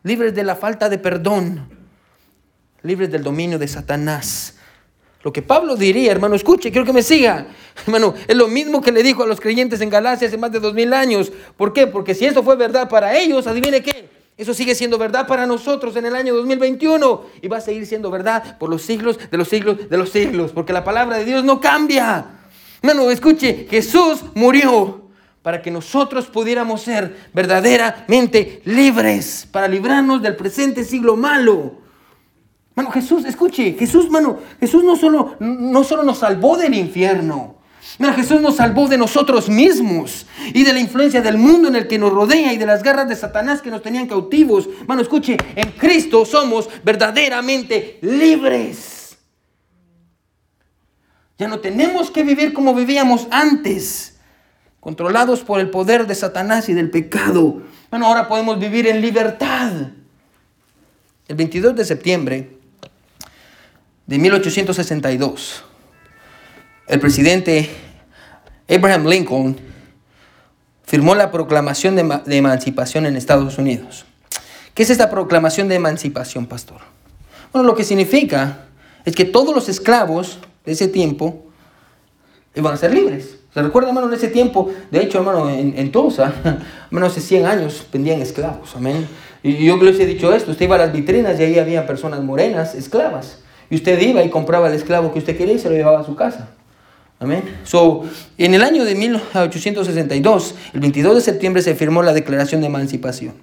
[0.01, 1.69] Libres de la falta de perdón.
[2.81, 4.56] Libres del dominio de Satanás.
[5.27, 7.47] Lo que Pablo diría, hermano, escuche, quiero que me siga.
[7.85, 10.61] Hermano, es lo mismo que le dijo a los creyentes en Galacia hace más de
[10.61, 11.33] dos mil años.
[11.57, 11.85] ¿Por qué?
[11.85, 14.07] Porque si eso fue verdad para ellos, adivine qué.
[14.37, 18.09] Eso sigue siendo verdad para nosotros en el año 2021 y va a seguir siendo
[18.09, 21.43] verdad por los siglos de los siglos de los siglos, porque la palabra de Dios
[21.43, 22.27] no cambia.
[22.81, 25.09] Hermano, escuche, Jesús murió
[25.41, 31.85] para que nosotros pudiéramos ser verdaderamente libres, para librarnos del presente siglo malo.
[32.77, 37.57] Mano, Jesús, escuche, Jesús, mano, Jesús no solo, no solo nos salvó del infierno,
[37.99, 41.87] Mira, Jesús nos salvó de nosotros mismos y de la influencia del mundo en el
[41.87, 44.69] que nos rodea y de las garras de Satanás que nos tenían cautivos.
[44.85, 49.17] Mano, escuche, en Cristo somos verdaderamente libres.
[51.39, 54.19] Ya no tenemos que vivir como vivíamos antes,
[54.79, 57.63] controlados por el poder de Satanás y del pecado.
[57.89, 59.71] Bueno, ahora podemos vivir en libertad.
[61.27, 62.56] El 22 de septiembre
[64.07, 65.63] de 1862,
[66.87, 67.69] el presidente
[68.69, 69.57] Abraham Lincoln
[70.85, 74.05] firmó la Proclamación de, Emancipación en Estados Unidos.
[74.73, 76.77] ¿Qué es esta proclamación de emancipación, pastor?
[77.51, 78.67] Bueno, lo que significa
[79.03, 81.45] es que todos los esclavos de ese tiempo
[82.55, 83.39] iban a ser libres.
[83.53, 84.71] ¿Se recuerda, hermano, en ese tiempo?
[84.89, 86.33] De hecho, hermano, en, en Tulsa,
[86.85, 89.05] hermano, hace 100 años vendían esclavos, amén.
[89.43, 92.21] Y yo les he dicho esto, usted iba a las vitrinas y ahí había personas
[92.21, 93.39] morenas, esclavas.
[93.69, 96.03] Y usted iba y compraba el esclavo que usted quería y se lo llevaba a
[96.03, 96.49] su casa.
[97.19, 97.43] Amén.
[97.63, 98.03] So,
[98.37, 103.33] en el año de 1862, el 22 de septiembre, se firmó la Declaración de Emancipación.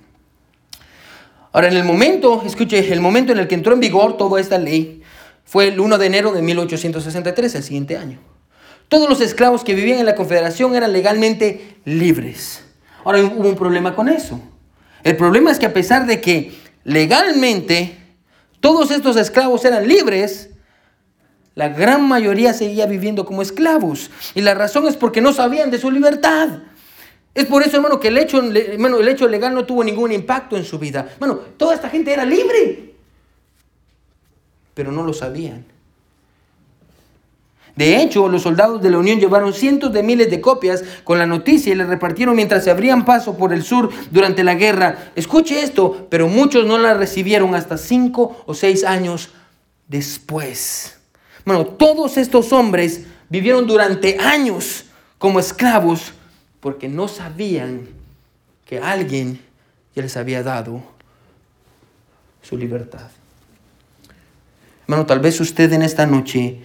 [1.52, 4.58] Ahora, en el momento, escuche, el momento en el que entró en vigor toda esta
[4.58, 5.02] ley
[5.44, 8.18] fue el 1 de enero de 1863, el siguiente año.
[8.88, 12.64] Todos los esclavos que vivían en la confederación eran legalmente libres.
[13.04, 14.40] Ahora hubo un problema con eso.
[15.02, 16.52] El problema es que a pesar de que
[16.84, 17.98] legalmente
[18.64, 20.48] todos estos esclavos eran libres,
[21.54, 24.10] la gran mayoría seguía viviendo como esclavos.
[24.34, 26.60] Y la razón es porque no sabían de su libertad.
[27.34, 30.64] Es por eso, hermano, que el hecho, el hecho legal no tuvo ningún impacto en
[30.64, 31.14] su vida.
[31.18, 32.94] Bueno, toda esta gente era libre,
[34.72, 35.66] pero no lo sabían.
[37.76, 41.26] De hecho, los soldados de la Unión llevaron cientos de miles de copias con la
[41.26, 45.10] noticia y la repartieron mientras se abrían paso por el sur durante la guerra.
[45.16, 49.30] Escuche esto, pero muchos no la recibieron hasta cinco o seis años
[49.88, 50.98] después.
[51.44, 54.84] Bueno, todos estos hombres vivieron durante años
[55.18, 56.12] como esclavos
[56.60, 57.88] porque no sabían
[58.64, 59.40] que alguien
[59.96, 60.80] ya les había dado
[62.40, 63.08] su libertad.
[64.82, 66.60] Hermano, tal vez usted en esta noche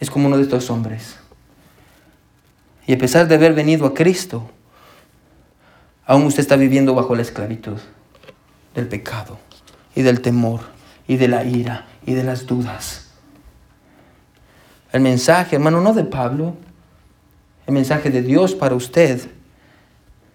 [0.00, 1.16] es como uno de estos hombres.
[2.86, 4.50] Y a pesar de haber venido a Cristo,
[6.06, 7.78] aún usted está viviendo bajo la esclavitud
[8.74, 9.38] del pecado
[9.94, 10.60] y del temor
[11.06, 13.10] y de la ira y de las dudas.
[14.92, 16.56] El mensaje, hermano, no de Pablo,
[17.66, 19.30] el mensaje de Dios para usted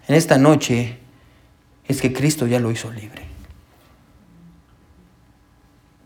[0.07, 0.99] en esta noche
[1.87, 3.24] es que Cristo ya lo hizo libre.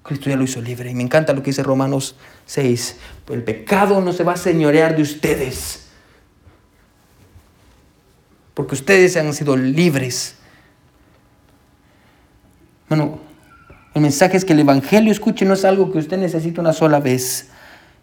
[0.09, 0.91] Cristo ya lo hizo libre.
[0.91, 2.97] Y me encanta lo que dice Romanos 6.
[3.29, 5.87] El pecado no se va a señorear de ustedes.
[8.53, 10.35] Porque ustedes han sido libres.
[12.89, 13.19] Bueno,
[13.93, 16.99] el mensaje es que el Evangelio, escuche, no es algo que usted necesita una sola
[16.99, 17.49] vez,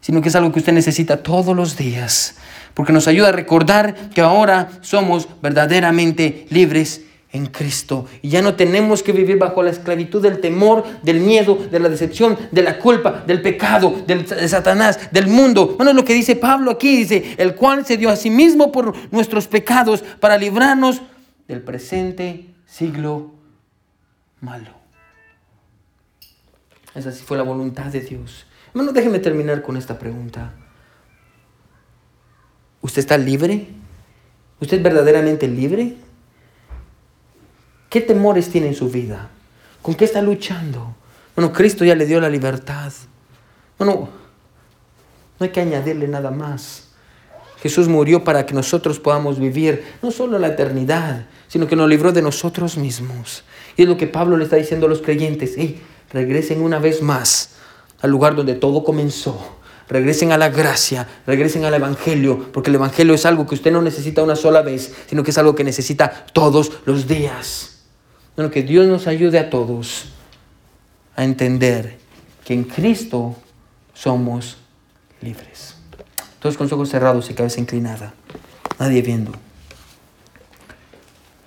[0.00, 2.36] sino que es algo que usted necesita todos los días
[2.76, 7.00] porque nos ayuda a recordar que ahora somos verdaderamente libres
[7.32, 8.06] en Cristo.
[8.22, 11.88] Y ya no tenemos que vivir bajo la esclavitud del temor, del miedo, de la
[11.88, 15.74] decepción, de la culpa, del pecado, del, de Satanás, del mundo.
[15.76, 18.72] Bueno, es lo que dice Pablo aquí, dice, el cual se dio a sí mismo
[18.72, 21.02] por nuestros pecados para librarnos
[21.48, 23.32] del presente siglo
[24.40, 24.70] malo.
[26.94, 28.46] Esa sí fue la voluntad de Dios.
[28.72, 30.52] Bueno, déjeme terminar con esta pregunta.
[32.80, 33.68] ¿Usted está libre?
[34.60, 35.96] ¿Usted es verdaderamente libre?
[37.88, 39.30] ¿Qué temores tiene en su vida?
[39.82, 40.94] ¿Con qué está luchando?
[41.34, 42.92] Bueno, Cristo ya le dio la libertad.
[43.78, 44.08] Bueno,
[45.38, 46.88] no hay que añadirle nada más.
[47.60, 52.12] Jesús murió para que nosotros podamos vivir no solo la eternidad, sino que nos libró
[52.12, 53.44] de nosotros mismos.
[53.76, 55.54] Y es lo que Pablo le está diciendo a los creyentes.
[55.56, 55.80] Hey,
[56.12, 57.56] regresen una vez más
[58.02, 59.56] al lugar donde todo comenzó
[59.88, 63.82] regresen a la gracia, regresen al Evangelio, porque el Evangelio es algo que usted no
[63.82, 67.75] necesita una sola vez, sino que es algo que necesita todos los días.
[68.36, 70.04] Bueno, que Dios nos ayude a todos
[71.16, 71.98] a entender
[72.44, 73.34] que en Cristo
[73.94, 74.58] somos
[75.22, 75.76] libres.
[76.38, 78.12] Todos con los ojos cerrados y cabeza inclinada,
[78.78, 79.32] nadie viendo.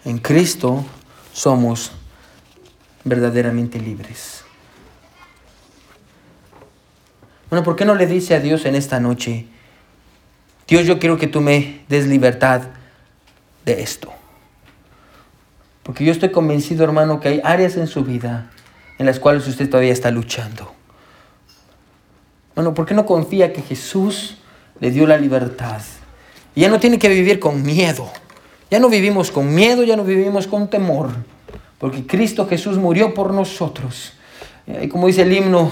[0.03, 0.83] En Cristo
[1.31, 1.91] somos
[3.03, 4.43] verdaderamente libres.
[7.51, 9.45] Bueno, ¿por qué no le dice a Dios en esta noche,
[10.67, 12.63] Dios, yo quiero que tú me des libertad
[13.65, 14.18] de esto?
[15.89, 18.51] Porque yo estoy convencido, hermano, que hay áreas en su vida
[18.99, 20.71] en las cuales usted todavía está luchando.
[22.53, 24.37] Bueno, ¿por qué no confía que Jesús
[24.79, 25.81] le dio la libertad?
[26.53, 28.07] Y ya no tiene que vivir con miedo.
[28.69, 31.09] Ya no vivimos con miedo, ya no vivimos con temor.
[31.79, 34.13] Porque Cristo Jesús murió por nosotros.
[34.67, 35.71] Y como dice el himno,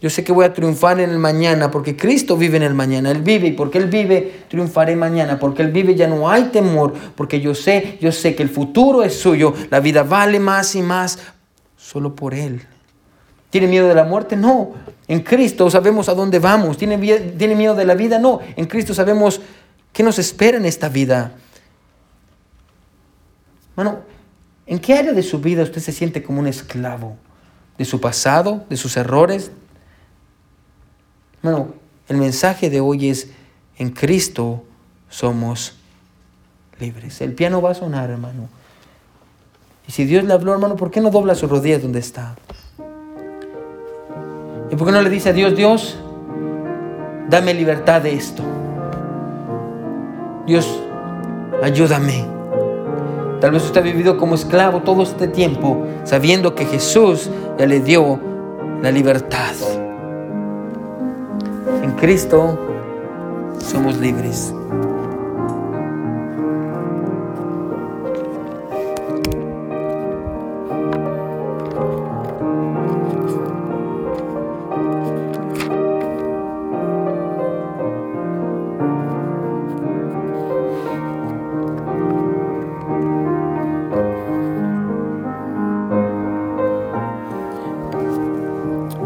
[0.00, 3.10] yo sé que voy a triunfar en el mañana porque Cristo vive en el mañana.
[3.10, 5.38] Él vive y porque Él vive, triunfaré mañana.
[5.38, 6.92] Porque Él vive ya no hay temor.
[7.14, 9.54] Porque yo sé, yo sé que el futuro es suyo.
[9.70, 11.18] La vida vale más y más
[11.76, 12.60] solo por Él.
[13.48, 14.36] ¿Tiene miedo de la muerte?
[14.36, 14.72] No.
[15.08, 16.76] En Cristo sabemos a dónde vamos.
[16.76, 18.18] ¿Tiene, ¿Tiene miedo de la vida?
[18.18, 18.40] No.
[18.56, 19.40] En Cristo sabemos
[19.92, 21.32] qué nos espera en esta vida.
[23.74, 24.00] Bueno,
[24.66, 27.16] ¿en qué área de su vida usted se siente como un esclavo?
[27.78, 28.64] ¿De su pasado?
[28.68, 29.50] ¿De sus errores?
[31.44, 31.68] Bueno,
[32.08, 33.28] el mensaje de hoy es,
[33.76, 34.64] en Cristo
[35.10, 35.76] somos
[36.80, 37.20] libres.
[37.20, 38.48] El piano va a sonar, hermano.
[39.86, 42.34] Y si Dios le habló, hermano, ¿por qué no dobla sus rodillas donde está?
[44.70, 45.98] ¿Y por qué no le dice a Dios, Dios,
[47.28, 48.42] dame libertad de esto?
[50.46, 50.80] Dios,
[51.62, 52.24] ayúdame.
[53.42, 57.28] Tal vez usted ha vivido como esclavo todo este tiempo, sabiendo que Jesús
[57.58, 58.18] ya le dio
[58.80, 59.83] la libertad.
[61.66, 62.58] En Cristo
[63.58, 64.52] somos libres.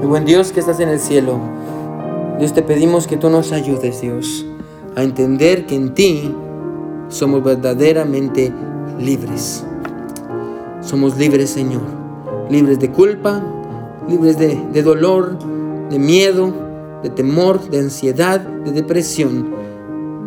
[0.08, 1.38] buen Dios que estás en el cielo
[2.38, 4.46] Dios te pedimos que tú nos ayudes, Dios,
[4.94, 6.32] a entender que en ti
[7.08, 8.52] somos verdaderamente
[9.00, 9.64] libres.
[10.80, 11.82] Somos libres, Señor,
[12.48, 13.42] libres de culpa,
[14.08, 15.36] libres de, de dolor,
[15.90, 16.52] de miedo,
[17.02, 19.52] de temor, de ansiedad, de depresión.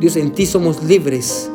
[0.02, 1.50] Dios, en ti somos libres.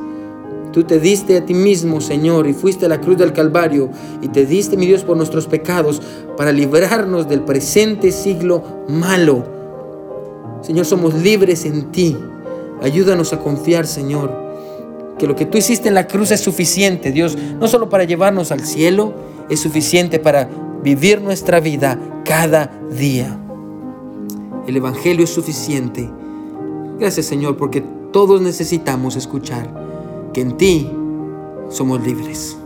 [0.73, 3.91] Tú te diste a ti mismo, Señor, y fuiste a la cruz del Calvario
[4.23, 6.01] y te diste, mi Dios, por nuestros pecados
[6.39, 9.56] para librarnos del presente siglo malo.
[10.67, 12.17] Señor, somos libres en ti.
[12.83, 14.33] Ayúdanos a confiar, Señor,
[15.17, 18.51] que lo que tú hiciste en la cruz es suficiente, Dios, no solo para llevarnos
[18.51, 19.15] al cielo,
[19.49, 20.51] es suficiente para
[20.83, 23.39] vivir nuestra vida cada día.
[24.67, 26.11] El Evangelio es suficiente.
[26.99, 29.73] Gracias Señor porque todos necesitamos escuchar
[30.33, 30.91] que en ti
[31.69, 32.57] somos libres.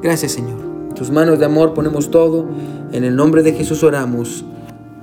[0.00, 0.60] Gracias Señor.
[0.90, 2.46] En tus manos de amor ponemos todo.
[2.92, 4.44] En el nombre de Jesús oramos.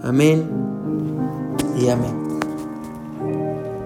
[0.02, 0.65] Amén
[1.76, 2.25] y amén.